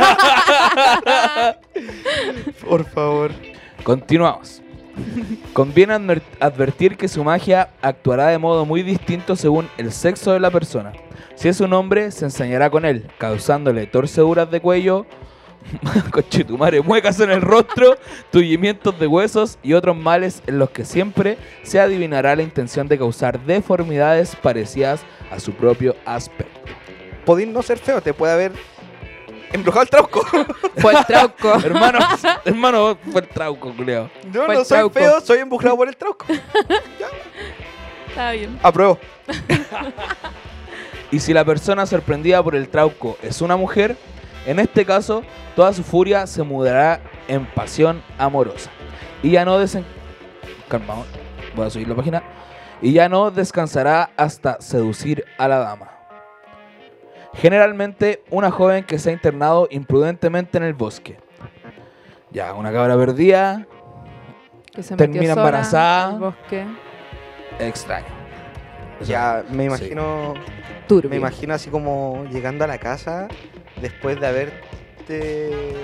por 2.67 2.85
favor 2.85 3.31
Continuamos. 3.83 4.61
Conviene 5.53 5.93
adver- 5.93 6.21
advertir 6.41 6.97
que 6.97 7.07
su 7.07 7.23
magia 7.23 7.69
actuará 7.81 8.27
de 8.27 8.37
modo 8.37 8.65
muy 8.65 8.81
distinto 8.83 9.35
según 9.37 9.69
el 9.77 9.91
sexo 9.93 10.33
de 10.33 10.39
la 10.41 10.49
persona. 10.51 10.91
Si 11.35 11.47
es 11.47 11.61
un 11.61 11.71
hombre, 11.71 12.11
se 12.11 12.25
ensañará 12.25 12.69
con 12.69 12.83
él, 12.83 13.07
causándole 13.19 13.85
torceduras 13.85 14.49
de 14.51 14.59
cuello, 14.59 15.05
conchetumare, 16.11 16.81
muecas 16.81 17.19
en 17.19 17.31
el 17.31 17.41
rostro, 17.41 17.97
tullimientos 18.31 18.97
de 18.99 19.07
huesos 19.07 19.57
y 19.63 19.73
otros 19.73 19.95
males 19.97 20.41
en 20.47 20.59
los 20.59 20.69
que 20.69 20.85
siempre 20.85 21.37
se 21.63 21.79
adivinará 21.79 22.35
la 22.35 22.43
intención 22.43 22.87
de 22.87 22.97
causar 22.97 23.39
deformidades 23.45 24.35
parecidas 24.35 25.01
a 25.31 25.39
su 25.39 25.53
propio 25.53 25.95
aspecto. 26.05 26.59
podéis 27.25 27.49
no 27.49 27.61
ser 27.61 27.77
feo 27.77 28.01
te 28.01 28.13
puede 28.13 28.33
haber 28.33 28.51
embrujado 29.51 29.83
el 29.83 29.89
trauco 29.89 30.25
Fue 30.77 30.93
el 30.93 31.05
trauco. 31.05 31.53
hermano, 31.65 31.99
hermano, 32.45 32.97
fue 33.11 33.21
el 33.21 33.27
trauco, 33.27 33.73
culiao. 33.73 34.09
yo 34.31 34.45
Fue 34.45 34.55
no 34.55 34.63
soy 34.63 34.77
trauco. 34.77 34.93
feo 34.99 35.21
soy 35.21 35.39
embrujado 35.39 35.75
por 35.77 35.87
el 35.87 35.95
trauco 35.97 36.25
Está 38.09 38.31
bien. 38.31 38.57
apruebo 38.63 38.97
Y 41.11 41.19
si 41.19 41.33
la 41.33 41.45
persona 41.45 41.85
sorprendida 41.85 42.43
por 42.43 42.55
el 42.55 42.67
trauco 42.67 43.17
es 43.21 43.41
una 43.41 43.55
mujer, 43.55 43.95
en 44.47 44.59
este 44.59 44.85
caso, 44.85 45.23
toda 45.57 45.73
su 45.73 45.83
furia 45.83 46.25
se 46.25 46.41
mudará 46.41 47.01
en 47.27 47.45
pasión 47.45 48.01
amorosa. 48.17 48.71
Y 49.21 49.31
ya 49.31 49.43
no 49.43 49.59
desen... 49.59 49.85
Calma, 50.69 51.03
voy 51.53 51.67
a 51.67 51.69
subir 51.69 51.87
la 51.87 51.95
página. 51.95 52.23
Y 52.81 52.93
ya 52.93 53.09
no 53.09 53.29
descansará 53.29 54.11
hasta 54.15 54.61
seducir 54.61 55.25
a 55.37 55.49
la 55.49 55.57
dama. 55.59 55.91
Generalmente, 57.33 58.23
una 58.29 58.49
joven 58.49 58.85
que 58.85 58.97
se 58.99 59.09
ha 59.09 59.13
internado 59.13 59.67
imprudentemente 59.69 60.57
en 60.57 60.63
el 60.63 60.73
bosque. 60.73 61.17
Ya, 62.31 62.53
una 62.53 62.71
cabra 62.71 62.95
perdida, 62.95 63.67
Que 64.73 64.81
se 64.81 64.95
Termina 64.95 65.33
sola 65.33 65.41
embarazada. 65.41 66.11
bosque. 66.19 66.65
extraño. 67.59 68.07
Ya 69.01 69.43
me 69.49 69.65
imagino 69.65 70.35
Turbio. 70.87 71.09
Me 71.09 71.17
imagino 71.17 71.53
así 71.53 71.69
como 71.69 72.25
llegando 72.31 72.63
a 72.63 72.67
la 72.67 72.77
casa 72.77 73.27
después 73.81 74.19
de 74.19 74.27
haberte. 74.27 74.67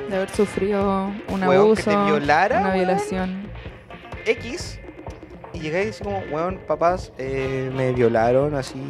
De 0.09 0.15
haber 0.15 0.29
sufrido 0.29 1.11
un 1.29 1.43
Weón, 1.43 1.75
que 1.75 1.81
abuso, 1.81 1.89
te 1.91 1.95
violara, 2.11 2.59
una 2.59 2.69
weón. 2.69 2.77
violación. 2.79 3.47
X. 4.25 4.79
Y 5.53 5.59
llegáis 5.59 5.89
así 5.91 6.03
como, 6.03 6.19
weón, 6.31 6.59
papás, 6.67 7.11
eh, 7.17 7.71
me 7.75 7.91
violaron 7.93 8.55
así. 8.55 8.81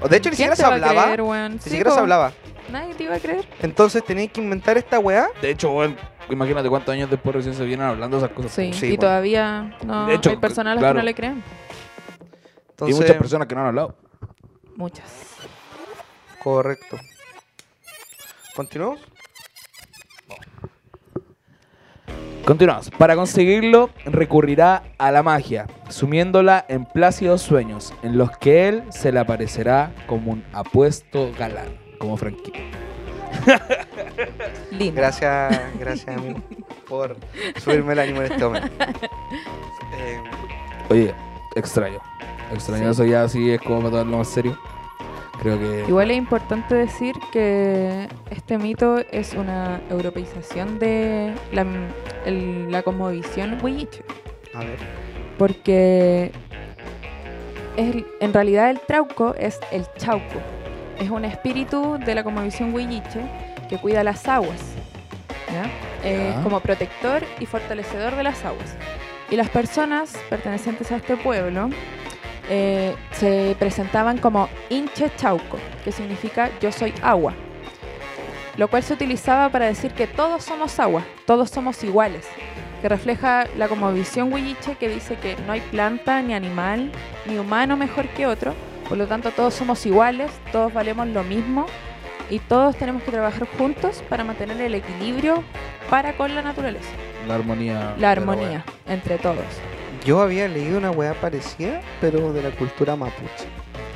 O 0.00 0.08
de 0.08 0.16
hecho, 0.16 0.30
ni 0.30 0.36
¿Quién 0.36 0.50
siquiera 0.50 0.56
te 0.56 0.62
se 0.62 0.64
hablaba. 0.86 1.02
creer, 1.04 1.22
weón? 1.22 1.52
Ni 1.54 1.58
Sí, 1.58 1.70
siquiera 1.70 1.90
se 1.90 1.98
hablaba. 2.00 2.32
Nadie 2.70 2.94
te 2.94 3.04
iba 3.04 3.14
a 3.14 3.18
creer. 3.18 3.46
Entonces 3.62 4.04
tenéis 4.04 4.30
que 4.30 4.40
inventar 4.40 4.76
esta 4.78 4.98
weá. 4.98 5.28
De 5.40 5.50
hecho, 5.50 5.70
bueno, 5.70 5.96
imagínate 6.30 6.68
cuántos 6.68 6.92
años 6.92 7.10
después 7.10 7.34
recién 7.34 7.54
se 7.54 7.64
vienen 7.64 7.86
hablando 7.86 8.18
esas 8.18 8.30
cosas. 8.30 8.52
Sí, 8.52 8.72
Sí, 8.72 8.86
y 8.86 8.88
bueno. 8.90 9.00
todavía 9.00 9.76
no 9.84 10.06
De 10.06 10.14
hecho, 10.14 10.30
hay 10.30 10.36
personas 10.36 10.72
a 10.72 10.74
las 10.74 10.82
claro. 10.82 10.94
que 10.94 10.98
no 10.98 11.04
le 11.04 11.14
creen. 11.14 11.42
Entonces, 12.70 12.96
y 12.96 13.00
muchas 13.00 13.16
personas 13.16 13.48
que 13.48 13.54
no 13.54 13.60
han 13.62 13.66
hablado. 13.68 13.96
Muchas. 14.76 15.34
Correcto. 16.42 16.96
¿Continuamos? 18.58 18.98
Continuamos. 22.44 22.90
Para 22.90 23.14
conseguirlo, 23.14 23.90
recurrirá 24.04 24.82
a 24.98 25.12
la 25.12 25.22
magia, 25.22 25.68
sumiéndola 25.88 26.64
en 26.68 26.84
plácidos 26.84 27.40
sueños, 27.40 27.94
en 28.02 28.18
los 28.18 28.36
que 28.38 28.66
él 28.66 28.82
se 28.88 29.12
le 29.12 29.20
aparecerá 29.20 29.92
como 30.08 30.32
un 30.32 30.44
apuesto 30.52 31.30
galán, 31.38 31.68
como 32.00 32.16
Frankie. 32.16 32.52
Lindo. 34.72 35.00
Gracias, 35.02 35.56
gracias, 35.78 36.16
amigo, 36.16 36.42
por 36.88 37.16
subirme 37.62 37.92
el 37.92 37.98
ánimo 38.00 38.22
en 38.22 38.32
este 38.32 38.44
momento. 38.44 38.72
Eh, 39.96 40.20
Oye, 40.90 41.14
extraño. 41.54 42.00
Extraño 42.52 42.86
Sí. 42.86 42.90
eso 42.90 43.04
ya 43.04 43.22
así 43.22 43.52
es 43.52 43.60
como 43.60 43.78
para 43.78 43.90
tomarlo 43.90 44.18
más 44.18 44.28
serio. 44.28 44.58
Creo 45.42 45.58
que... 45.58 45.84
Igual 45.88 46.10
es 46.10 46.16
importante 46.18 46.74
decir 46.74 47.14
que 47.32 48.08
este 48.30 48.58
mito 48.58 48.98
es 49.12 49.34
una 49.34 49.80
europeización 49.90 50.78
de 50.78 51.32
la, 51.52 51.64
el- 52.26 52.70
la 52.70 52.82
cosmovisión 52.82 53.58
huilliche. 53.62 54.02
a 54.54 54.60
ver. 54.60 54.78
Porque 55.38 56.32
es 57.76 57.94
el- 57.94 58.06
en 58.20 58.32
realidad 58.34 58.70
el 58.70 58.80
trauco 58.80 59.34
es 59.38 59.60
el 59.70 59.84
chauco. 59.96 60.40
Es 60.98 61.10
un 61.10 61.24
espíritu 61.24 61.98
de 62.04 62.14
la 62.16 62.24
cosmovisión 62.24 62.74
huilliche 62.74 63.20
que 63.68 63.78
cuida 63.78 64.02
las 64.02 64.26
aguas. 64.26 64.60
¿ya? 65.52 65.64
Eh, 66.08 66.32
Ya. 66.34 66.42
como 66.42 66.60
protector 66.60 67.22
y 67.38 67.46
fortalecedor 67.46 68.16
de 68.16 68.22
las 68.24 68.44
aguas. 68.44 68.76
Y 69.30 69.36
las 69.36 69.48
personas 69.50 70.16
pertenecientes 70.28 70.90
a 70.90 70.96
este 70.96 71.16
pueblo 71.16 71.70
eh, 72.48 72.94
se 73.12 73.56
presentaban 73.58 74.18
como 74.18 74.48
hinche 74.70 75.10
chauco, 75.16 75.58
que 75.84 75.92
significa 75.92 76.50
yo 76.60 76.72
soy 76.72 76.92
agua. 77.02 77.34
Lo 78.56 78.68
cual 78.68 78.82
se 78.82 78.94
utilizaba 78.94 79.48
para 79.50 79.66
decir 79.66 79.92
que 79.92 80.06
todos 80.06 80.44
somos 80.44 80.80
agua, 80.80 81.04
todos 81.26 81.50
somos 81.50 81.82
iguales 81.84 82.26
que 82.80 82.88
refleja 82.88 83.46
la 83.56 83.66
visión 83.90 84.32
huilliche 84.32 84.76
que 84.76 84.88
dice 84.88 85.16
que 85.16 85.36
no 85.46 85.52
hay 85.52 85.60
planta, 85.60 86.22
ni 86.22 86.34
animal, 86.34 86.90
ni 87.26 87.38
humano 87.38 87.76
mejor 87.76 88.08
que 88.08 88.26
otro, 88.26 88.54
por 88.88 88.96
lo 88.98 89.06
tanto 89.06 89.30
todos 89.32 89.54
somos 89.54 89.84
iguales, 89.86 90.30
todos 90.52 90.72
valemos 90.72 91.08
lo 91.08 91.24
mismo 91.24 91.66
y 92.30 92.38
todos 92.38 92.76
tenemos 92.76 93.02
que 93.02 93.10
trabajar 93.10 93.46
juntos 93.58 94.02
para 94.08 94.24
mantener 94.24 94.60
el 94.60 94.74
equilibrio 94.74 95.42
para 95.90 96.16
con 96.16 96.34
la 96.34 96.42
naturaleza, 96.42 96.90
La 97.26 97.34
armonía. 97.36 97.94
la 97.96 97.96
de 97.96 98.06
armonía 98.06 98.64
entre 98.86 99.18
todos. 99.18 99.44
Yo 100.08 100.22
había 100.22 100.48
leído 100.48 100.78
una 100.78 100.90
weá 100.90 101.12
parecida, 101.12 101.82
pero 102.00 102.32
de 102.32 102.42
la 102.42 102.50
cultura 102.52 102.96
mapuche. 102.96 103.44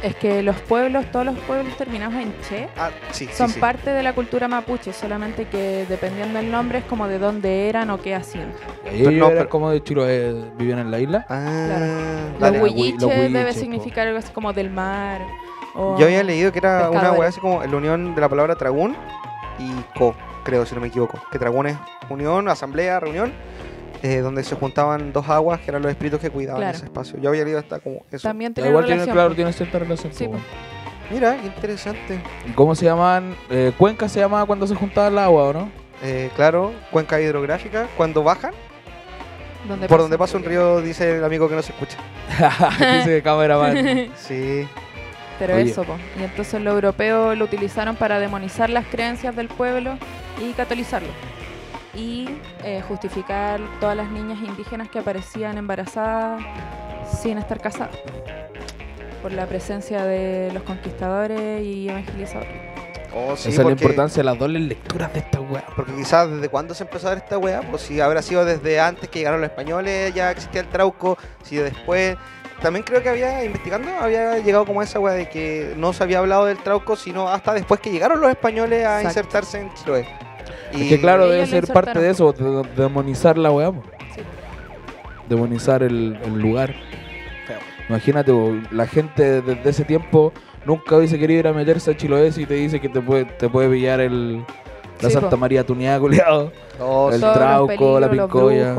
Es 0.02 0.14
que 0.16 0.42
los 0.42 0.56
pueblos, 0.60 1.06
todos 1.10 1.24
los 1.24 1.38
pueblos 1.38 1.74
terminados 1.78 2.14
en 2.16 2.34
che, 2.46 2.68
Ah, 2.76 2.90
sí, 3.12 3.24
sí, 3.28 3.32
son 3.32 3.48
sí. 3.48 3.58
parte 3.58 3.88
de 3.88 4.02
la 4.02 4.12
cultura 4.14 4.46
mapuche, 4.46 4.92
solamente 4.92 5.46
que 5.46 5.86
dependiendo 5.88 6.38
del 6.38 6.50
nombre 6.50 6.80
es 6.80 6.84
como 6.84 7.08
de 7.08 7.18
dónde 7.18 7.66
eran 7.70 7.88
o 7.88 7.98
qué 7.98 8.14
hacían. 8.14 8.52
Ellos 8.84 9.10
no, 9.14 9.28
pero- 9.30 9.48
como 9.48 9.70
de 9.70 9.82
Chiloé, 9.82 10.34
vivían 10.58 10.80
en 10.80 10.90
la 10.90 10.98
isla. 11.00 11.24
Ah, 11.30 12.26
Claro. 12.36 12.58
Los 12.58 12.68
hui- 12.72 12.74
huilliche 12.98 13.30
debe 13.30 13.54
significar 13.54 14.06
algo 14.06 14.18
así 14.18 14.32
como 14.34 14.52
del 14.52 14.68
mar. 14.68 15.22
O 15.74 15.96
Yo 15.98 16.04
había 16.04 16.22
leído 16.22 16.52
que 16.52 16.58
era 16.58 16.90
una 16.90 17.00
pescadores. 17.00 17.18
weá 17.20 17.28
así 17.30 17.40
como 17.40 17.64
la 17.64 17.74
unión 17.74 18.14
de 18.14 18.20
la 18.20 18.28
palabra 18.28 18.54
tragún 18.56 18.94
y 19.58 19.70
co, 19.98 20.14
creo, 20.44 20.66
si 20.66 20.74
no 20.74 20.82
me 20.82 20.88
equivoco. 20.88 21.18
Que 21.30 21.38
tragún 21.38 21.68
es 21.68 21.78
unión, 22.10 22.48
asamblea, 22.48 23.00
reunión, 23.00 23.32
eh, 24.02 24.18
donde 24.18 24.42
se 24.44 24.54
juntaban 24.56 25.12
dos 25.12 25.28
aguas 25.28 25.60
que 25.60 25.70
eran 25.70 25.82
los 25.82 25.90
espíritus 25.90 26.20
que 26.20 26.30
cuidaban 26.30 26.60
Claro. 26.60 26.76
ese 26.76 26.84
espacio. 26.86 27.18
Yo 27.20 27.28
había 27.28 27.44
leído 27.44 27.58
hasta 27.58 27.78
como 27.80 28.04
eso. 28.10 28.26
También 28.28 28.52
tiene 28.54 28.70
Igual 28.70 28.84
tiene, 28.86 29.04
claro, 29.06 29.34
tiene 29.34 29.52
cierta 29.52 29.78
relación. 29.78 30.12
Sí. 30.12 30.28
Mira, 31.10 31.36
qué 31.40 31.46
interesante. 31.46 32.20
¿Y 32.48 32.52
cómo 32.52 32.74
se 32.74 32.84
llamaban? 32.86 33.34
Eh, 33.50 33.72
Cuenca 33.78 34.08
se 34.08 34.20
llamaba 34.20 34.46
cuando 34.46 34.66
se 34.66 34.74
juntaba 34.74 35.08
el 35.08 35.18
agua, 35.18 35.44
¿o 35.44 35.52
no? 35.52 35.70
Eh, 36.02 36.30
claro, 36.34 36.72
cuenca 36.90 37.20
hidrográfica, 37.20 37.86
cuando 37.96 38.24
bajan, 38.24 38.52
Donde 39.68 39.86
por 39.86 40.00
donde 40.00 40.18
pasa 40.18 40.36
un 40.36 40.42
río, 40.44 40.80
dice 40.80 41.18
el 41.18 41.24
amigo 41.24 41.48
que 41.48 41.54
no 41.54 41.62
se 41.62 41.70
escucha. 41.72 41.96
Dice 42.98 43.22
cameraman. 43.22 44.08
Sí, 44.16 44.66
Pero 45.38 45.54
Oye. 45.54 45.70
eso, 45.70 45.84
po. 45.84 45.96
y 46.18 46.24
entonces 46.24 46.60
los 46.60 46.74
europeos 46.74 47.36
lo 47.38 47.44
utilizaron 47.44 47.94
para 47.94 48.18
demonizar 48.18 48.68
las 48.70 48.84
creencias 48.86 49.36
del 49.36 49.46
pueblo 49.48 49.96
y 50.40 50.52
catolizarlo. 50.54 51.08
Y 51.94 52.38
eh, 52.64 52.82
justificar 52.88 53.60
todas 53.80 53.96
las 53.96 54.10
niñas 54.10 54.38
indígenas 54.42 54.88
que 54.88 54.98
aparecían 54.98 55.58
embarazadas 55.58 56.42
sin 57.20 57.38
estar 57.38 57.60
casadas. 57.60 57.96
Por 59.20 59.32
la 59.32 59.46
presencia 59.46 60.04
de 60.04 60.50
los 60.52 60.62
conquistadores 60.62 61.62
y 61.64 61.88
evangelizadores. 61.88 62.50
oh, 63.14 63.36
sí, 63.36 63.50
Esa 63.50 63.60
es 63.60 63.66
la 63.66 63.72
importancia 63.72 64.20
de 64.20 64.24
las 64.24 64.38
dobles 64.38 64.62
lecturas 64.62 65.12
de 65.12 65.20
esta 65.20 65.40
weá. 65.40 65.64
porque 65.76 65.94
quizás 65.94 66.30
desde 66.30 66.48
cuándo 66.48 66.74
se 66.74 66.84
empezó 66.84 67.06
a 67.08 67.10
dar 67.10 67.18
esta 67.18 67.38
weá, 67.38 67.60
pues 67.70 67.82
si 67.82 68.00
habrá 68.00 68.22
sido 68.22 68.44
desde 68.44 68.80
antes 68.80 69.08
que 69.10 69.18
llegaron 69.20 69.40
los 69.40 69.50
españoles, 69.50 70.12
ya 70.14 70.30
existía 70.30 70.62
el 70.62 70.68
trauco, 70.68 71.18
si 71.42 71.56
después... 71.56 72.16
También 72.62 72.84
creo 72.84 73.02
que 73.02 73.08
había, 73.08 73.44
investigando, 73.44 73.90
había 74.00 74.38
llegado 74.38 74.64
como 74.64 74.82
esa 74.82 75.00
weá 75.00 75.14
de 75.14 75.28
que 75.28 75.74
no 75.76 75.92
se 75.92 76.04
había 76.04 76.20
hablado 76.20 76.44
del 76.46 76.58
trauco, 76.58 76.94
sino 76.94 77.28
hasta 77.28 77.54
después 77.54 77.80
que 77.80 77.90
llegaron 77.90 78.20
los 78.20 78.30
españoles 78.30 78.86
a 78.86 79.00
Exacto. 79.00 79.08
insertarse 79.08 79.60
en 79.60 79.74
Chiloé. 79.74 80.06
Es 80.72 80.88
que 80.88 81.00
claro, 81.00 81.28
debe 81.28 81.46
ser 81.46 81.66
parte 81.66 81.98
de 81.98 82.10
eso, 82.10 82.32
de- 82.32 82.62
de 82.62 82.82
demonizar 82.82 83.36
la 83.38 83.50
weá. 83.50 83.70
Sí. 84.14 84.22
demonizar 85.28 85.82
el, 85.82 86.18
el 86.24 86.38
lugar. 86.40 86.74
Imagínate, 87.88 88.32
la 88.70 88.86
gente 88.86 89.42
desde 89.42 89.68
ese 89.70 89.84
tiempo 89.84 90.32
nunca 90.64 90.96
hubiese 90.96 91.18
querido 91.18 91.40
ir 91.40 91.46
a 91.48 91.52
meterse 91.52 91.90
a 91.90 91.96
Chiloé 91.96 92.30
y 92.36 92.46
te 92.46 92.54
dice 92.54 92.80
que 92.80 92.88
te 92.88 93.00
puede, 93.00 93.24
te 93.24 93.48
puede 93.48 93.68
pillar 93.68 94.00
el, 94.00 94.38
la 95.00 95.08
Sí, 95.08 95.10
Santa 95.10 95.30
po. 95.30 95.36
María 95.36 95.64
tuneada, 95.66 95.98
culiado. 95.98 96.52
Oh, 96.80 97.10
El 97.12 97.20
trauco, 97.20 98.00
la 98.00 98.08
peligros, 98.08 98.30
pincoya. 98.30 98.74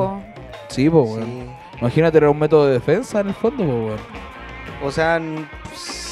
Sí, 0.69 0.89
po, 0.89 1.01
weón. 1.03 1.25
Sí. 1.25 1.49
Imagínate, 1.81 2.17
era 2.17 2.29
un 2.29 2.39
método 2.39 2.67
de 2.67 2.73
defensa 2.73 3.19
en 3.19 3.27
el 3.27 3.33
fondo, 3.33 3.63
po, 3.65 3.71
weón. 3.71 3.99
O 4.83 4.91
sea, 4.91 5.19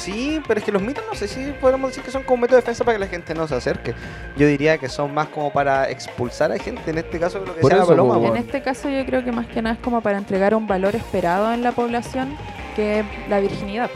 sí, 0.02 0.40
pero 0.46 0.58
es 0.60 0.64
que 0.64 0.72
los 0.72 0.82
mitos 0.82 1.04
no 1.08 1.14
sé 1.16 1.28
si 1.28 1.52
podemos 1.60 1.90
decir 1.90 2.02
que 2.04 2.10
son 2.10 2.22
como 2.22 2.42
método 2.42 2.56
de 2.56 2.62
defensa 2.62 2.84
para 2.84 2.96
que 2.98 3.04
la 3.04 3.10
gente 3.10 3.34
no 3.34 3.46
se 3.48 3.54
acerque. 3.54 3.94
Yo 4.36 4.46
diría 4.46 4.78
que 4.78 4.88
son 4.88 5.12
más 5.14 5.28
como 5.28 5.52
para 5.52 5.88
expulsar 5.90 6.50
a 6.52 6.58
gente, 6.58 6.90
en 6.90 6.98
este 6.98 7.18
caso 7.20 7.38
lo 7.38 7.54
que 7.54 7.60
decía 7.60 7.76
la 7.78 7.86
Paloma. 7.86 8.28
En 8.28 8.36
este 8.36 8.62
caso 8.62 8.88
yo 8.88 9.04
creo 9.06 9.24
que 9.24 9.32
más 9.32 9.46
que 9.46 9.62
nada 9.62 9.76
es 9.76 9.80
como 9.82 10.00
para 10.00 10.18
entregar 10.18 10.54
un 10.54 10.66
valor 10.66 10.94
esperado 10.96 11.52
en 11.52 11.62
la 11.62 11.72
población, 11.72 12.36
que 12.76 13.00
es 13.00 13.06
la 13.28 13.40
virginidad. 13.40 13.90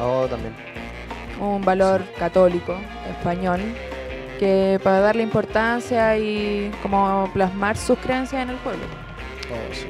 Oh, 0.00 0.26
también. 0.28 0.54
Un 1.40 1.62
valor 1.64 2.02
católico, 2.18 2.76
español, 3.10 3.60
que 4.38 4.80
para 4.82 5.00
darle 5.00 5.22
importancia 5.22 6.16
y 6.16 6.70
como 6.82 7.30
plasmar 7.32 7.76
sus 7.76 7.98
creencias 7.98 8.42
en 8.42 8.50
el 8.50 8.56
pueblo. 8.56 8.84
Oh, 9.50 9.74
sí. 9.74 9.86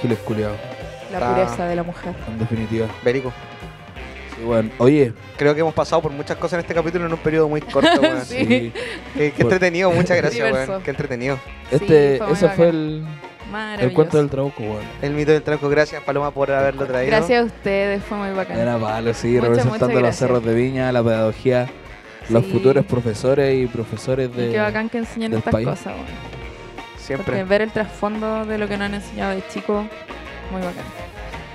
Giles 0.00 0.18
culiado, 0.20 0.54
La 1.12 1.18
Ah. 1.18 1.34
pureza 1.34 1.66
de 1.66 1.76
la 1.76 1.82
mujer. 1.82 2.14
en 2.28 2.38
definitiva. 2.38 2.86
Bérico. 3.04 3.32
Weón. 4.42 4.72
Oye, 4.78 5.12
Creo 5.36 5.54
que 5.54 5.60
hemos 5.60 5.74
pasado 5.74 6.02
por 6.02 6.10
muchas 6.12 6.36
cosas 6.36 6.54
en 6.54 6.60
este 6.60 6.74
capítulo 6.74 7.06
en 7.06 7.12
un 7.12 7.18
periodo 7.18 7.48
muy 7.48 7.60
corto, 7.60 7.88
weón. 8.02 8.24
Sí. 8.24 8.44
sí. 8.44 8.72
Qué, 9.14 9.32
entretenido, 9.38 9.90
muchas 9.90 10.16
gracias, 10.16 10.52
weón. 10.52 10.82
Qué 10.82 10.90
entretenido. 10.90 11.38
Este, 11.70 12.12
Sí, 12.12 12.18
fue 12.18 12.26
muy 12.26 12.34
ese 12.36 12.48
fue 12.50 12.66
bacán. 12.66 12.74
el, 12.74 13.06
el 13.80 13.92
cuento 13.92 14.16
del 14.18 14.28
trabuco, 14.30 14.62
weón. 14.62 14.82
El 15.02 15.12
mito 15.12 15.32
del 15.32 15.42
tranco, 15.42 15.68
gracias 15.68 16.02
Paloma 16.02 16.30
por 16.32 16.50
haberlo 16.50 16.86
traído. 16.86 17.10
Gracias 17.10 17.42
a 17.42 17.44
ustedes, 17.44 18.02
fue 18.02 18.18
muy 18.18 18.30
bacán. 18.30 18.58
Era 18.58 18.78
palo, 18.78 19.14
sí, 19.14 19.28
Muchas, 19.28 19.48
representando 19.48 20.00
los 20.00 20.16
cerros 20.16 20.44
de 20.44 20.54
Viña, 20.54 20.90
la 20.92 21.02
pedagogía, 21.02 21.68
los 22.28 22.44
futuros 22.46 22.84
profesores 22.86 23.54
y 23.56 23.66
profesores 23.66 24.30
Y 24.34 24.40
de... 24.40 24.50
qué 24.52 24.58
bacán 24.58 24.88
que 24.88 24.98
enseñen 24.98 25.32
estas 25.34 25.52
país. 25.52 25.68
cosas, 25.68 25.94
weón. 25.94 26.34
Siempre. 26.98 27.26
Porque 27.26 27.44
ver 27.44 27.60
el 27.62 27.70
trasfondo 27.70 28.46
de 28.46 28.56
lo 28.58 28.66
que 28.66 28.78
nos 28.78 28.86
han 28.86 28.94
enseñado 28.94 29.32
de 29.34 29.42
chico, 29.48 29.84
muy 30.50 30.60
bacán. 30.62 30.84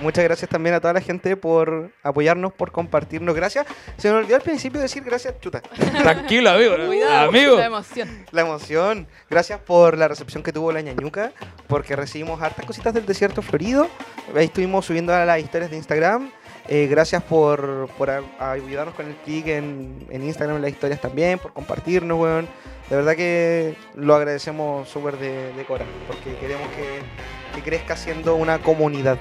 Muchas 0.02 0.24
gracias 0.24 0.50
también 0.50 0.76
a 0.76 0.80
toda 0.80 0.94
la 0.94 1.02
gente 1.02 1.36
por 1.36 1.92
apoyarnos, 2.04 2.54
por 2.54 2.72
compartirnos. 2.72 3.36
Gracias. 3.36 3.66
Se 3.98 4.10
me 4.10 4.16
olvidó 4.18 4.36
al 4.38 4.42
principio 4.42 4.80
decir 4.80 5.04
gracias, 5.04 5.40
chuta. 5.42 5.62
Tranquilo, 6.04 6.50
amigo. 6.52 6.76
amigo. 7.12 7.58
La 7.58 7.66
emoción. 7.66 8.26
La 8.32 8.42
emoción. 8.42 9.08
Gracias 9.30 9.60
por 9.60 9.98
la 9.98 10.08
recepción 10.08 10.42
que 10.44 10.54
tuvo 10.54 10.72
la 10.72 10.82
ñañuca, 10.82 11.32
porque 11.68 11.96
recibimos 11.96 12.42
hartas 12.42 12.66
cositas 12.66 12.94
del 12.94 13.06
desierto 13.06 13.42
florido. 13.42 13.88
Ahí 14.36 14.46
estuvimos 14.46 14.86
subiendo 14.86 15.14
a 15.14 15.26
las 15.26 15.40
historias 15.40 15.70
de 15.72 15.78
Instagram. 15.78 16.32
Eh, 16.68 16.88
gracias 16.88 17.24
por, 17.24 17.90
por 17.98 18.10
a- 18.12 18.22
ayudarnos 18.52 18.94
con 18.94 19.08
el 19.08 19.16
clic 19.18 19.48
en, 19.48 20.06
en 20.10 20.24
Instagram, 20.24 20.58
en 20.58 20.62
las 20.62 20.72
historias 20.72 21.02
también, 21.02 21.40
por 21.40 21.52
compartirnos, 21.52 22.20
weón. 22.20 22.48
De 22.90 22.96
verdad 22.96 23.16
que 23.16 23.76
lo 23.96 24.16
agradecemos 24.16 24.88
súper 24.88 25.18
de, 25.18 25.52
de 25.54 25.66
cora, 25.66 25.86
porque 26.08 26.36
queremos 26.40 26.68
que, 26.70 27.56
que 27.56 27.64
crezca 27.64 27.96
siendo 27.98 28.36
una 28.36 28.60
comunidad. 28.60 29.18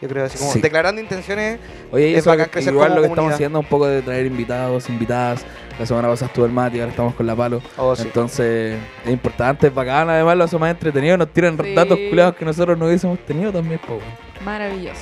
Yo 0.00 0.08
creo 0.08 0.24
así 0.26 0.38
como 0.38 0.52
Sí. 0.52 0.60
declarando 0.60 1.00
intenciones. 1.00 1.58
Oye, 1.90 2.10
y 2.10 2.12
Es 2.12 2.20
eso 2.20 2.30
bacán 2.30 2.46
que- 2.46 2.52
crecer 2.52 2.72
igual 2.72 2.88
como 2.90 2.96
lo 3.00 3.02
que 3.02 3.08
estamos 3.08 3.32
haciendo 3.32 3.58
un 3.58 3.66
poco 3.66 3.86
de 3.88 4.00
traer 4.02 4.26
invitados, 4.26 4.88
invitadas. 4.88 5.44
La 5.78 5.86
semana 5.86 6.08
pasada 6.08 6.26
estuvo 6.28 6.44
el 6.46 6.52
Mati, 6.52 6.78
ahora 6.78 6.90
estamos 6.90 7.14
con 7.14 7.26
la 7.26 7.34
Palo. 7.34 7.60
Oh, 7.76 7.94
sí. 7.96 8.02
Entonces, 8.04 8.78
es 9.04 9.10
importante, 9.12 9.66
es 9.68 9.74
bacán. 9.74 10.08
Además, 10.10 10.36
lo 10.36 10.44
hace 10.44 10.56
más 10.58 10.70
entretenido. 10.70 11.16
Nos 11.16 11.28
tiran 11.32 11.58
Sí. 11.60 11.74
datos 11.74 11.98
culiados 12.10 12.36
que 12.36 12.44
nosotros 12.44 12.78
no 12.78 12.86
hubiésemos 12.86 13.18
tenido 13.26 13.52
también, 13.52 13.80
po. 13.80 13.98
Maravilloso. 14.44 15.00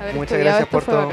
Haber 0.00 0.14
Muchas 0.14 0.38
gracias 0.38 0.68
por 0.68 0.82
todo. 0.82 1.08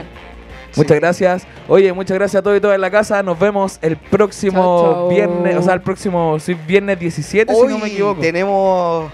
Muchas 0.76 0.94
Sí. 0.96 1.00
gracias. 1.00 1.48
Oye, 1.68 1.92
muchas 1.94 2.16
gracias 2.18 2.40
a 2.40 2.44
todos 2.44 2.58
y 2.58 2.62
todas 2.62 2.76
en 2.76 2.82
la 2.82 2.92
casa. 2.92 3.22
Nos 3.24 3.38
vemos 3.40 3.80
el 3.82 3.98
próximo 3.98 4.62
Chao, 4.62 4.94
chao. 4.94 5.08
viernes, 5.10 5.56
o 5.58 5.62
sea, 5.62 5.74
el 5.74 5.82
próximo 5.82 6.40
sí, 6.40 6.54
viernes 6.54 6.98
17, 7.00 7.54
si 7.54 7.60
no 7.62 7.78
me 7.78 7.84
Hoy 7.86 7.92
equivoco. 7.92 8.22
tenemos. 8.22 9.12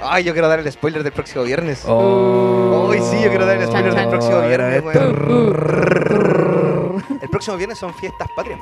Ay, 0.00 0.22
yo 0.24 0.32
quiero 0.32 0.48
dar 0.48 0.60
el 0.60 0.70
spoiler 0.72 1.02
del 1.02 1.12
próximo 1.12 1.44
viernes. 1.44 1.82
Oh. 1.86 2.77
Hoy 2.88 3.00
sí, 3.00 3.22
yo 3.22 3.28
quiero 3.28 3.46
dar 3.46 3.56
el 3.58 3.66
spoiler 3.66 3.94
del 3.94 4.08
próximo 4.08 4.40
viernes, 4.42 4.82
weón. 4.84 4.94
El 7.20 7.28
próximo 7.30 7.56
viernes 7.56 7.78
son 7.78 7.94
fiestas 7.94 8.28
patrias. 8.34 8.58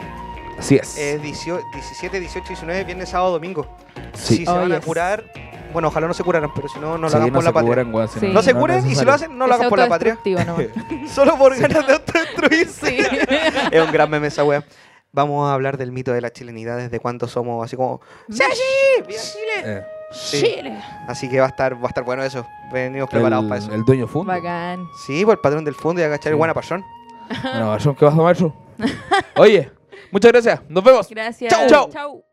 Así 0.59 0.77
es. 0.77 0.97
Eh, 0.99 1.19
18 1.19 1.65
17, 1.73 2.21
18, 2.21 2.49
19, 2.49 2.85
viernes, 2.85 3.09
sábado, 3.11 3.33
domingo. 3.33 3.67
Sí. 4.15 4.39
Si 4.39 4.45
se 4.47 4.51
Oh, 4.51 4.55
van 4.57 4.73
a 4.73 4.77
yes. 4.77 4.85
curar, 4.85 5.25
bueno, 5.73 5.89
ojalá 5.89 6.07
no 6.09 6.15
se 6.15 6.25
curaran, 6.25 6.51
pero 6.55 6.69
si 6.69 6.79
no, 6.79 6.93
no 6.97 6.99
lo 6.99 7.11
Sí, 7.11 7.17
hagan 7.17 7.29
no 7.29 7.35
por 7.35 7.45
la 7.45 7.53
patria. 7.53 7.69
curen, 7.69 7.95
weón, 7.95 8.09
si 8.09 8.21
Sí. 8.21 8.29
No 8.29 8.43
se 8.43 8.55
curen 8.55 8.91
y 8.91 8.95
si 8.95 9.05
lo 9.05 9.13
hacen, 9.13 9.37
no 9.37 9.47
lo 9.47 9.55
hagan 9.55 9.69
por 9.69 9.79
la 9.79 9.89
patria. 9.89 10.19
Solo 11.13 11.37
por 11.37 11.57
ganas 11.59 11.87
de 11.87 11.93
autodestruirse. 11.93 12.87
Sí. 12.87 12.99
es 13.71 13.83
un 13.85 13.93
gran 13.93 14.09
meme 14.11 14.29
esa 14.29 14.45
wea. 14.45 14.65
Vamos 15.13 15.49
a 15.49 15.55
hablar 15.55 15.77
del 15.79 15.93
mito 15.93 16.13
de 16.13 16.21
la 16.21 16.31
chilenidad 16.31 16.77
desde 16.77 17.01
cuando 17.01 17.27
somos 17.29 17.65
así 17.65 17.77
como. 17.77 18.01
¡Sí, 18.29 18.43
sí! 18.53 19.03
¡Viva 19.07 19.21
Chile! 19.21 19.63
Eh, 19.65 19.83
Sí. 20.13 20.41
Chile. 20.43 20.79
Así 21.09 21.29
que 21.29 21.39
va 21.41 21.47
a 21.47 21.49
estar, 21.49 21.75
va 21.75 21.87
a 21.87 21.89
estar 21.89 22.05
bueno 22.05 22.23
eso. 22.23 22.47
Venimos 22.73 23.09
preparados 23.11 23.45
el, 23.45 23.49
para 23.49 23.61
eso. 23.61 23.73
el 23.75 23.85
dueño 23.85 24.07
fondo. 24.07 24.33
Bacán. 24.33 24.87
Sí, 25.07 25.25
por 25.25 25.35
el 25.35 25.41
patrón 25.41 25.65
del 25.65 25.75
fondo 25.75 26.01
y 26.01 26.05
agachar 26.05 26.33
el 26.33 26.37
Sí. 26.37 26.39
buena 26.39 26.55
pasión. 26.55 26.85
Bueno, 27.43 27.77
¿qué 27.99 28.05
vas 28.05 28.15
a 28.15 28.17
maestro? 28.19 28.55
Oye, 29.37 29.71
muchas 30.13 30.31
gracias. 30.33 30.61
Nos 30.69 30.85
vemos. 30.85 31.09
Gracias. 31.09 31.53
Chau, 31.53 31.69
chau. 31.69 31.91
Chau. 31.91 32.25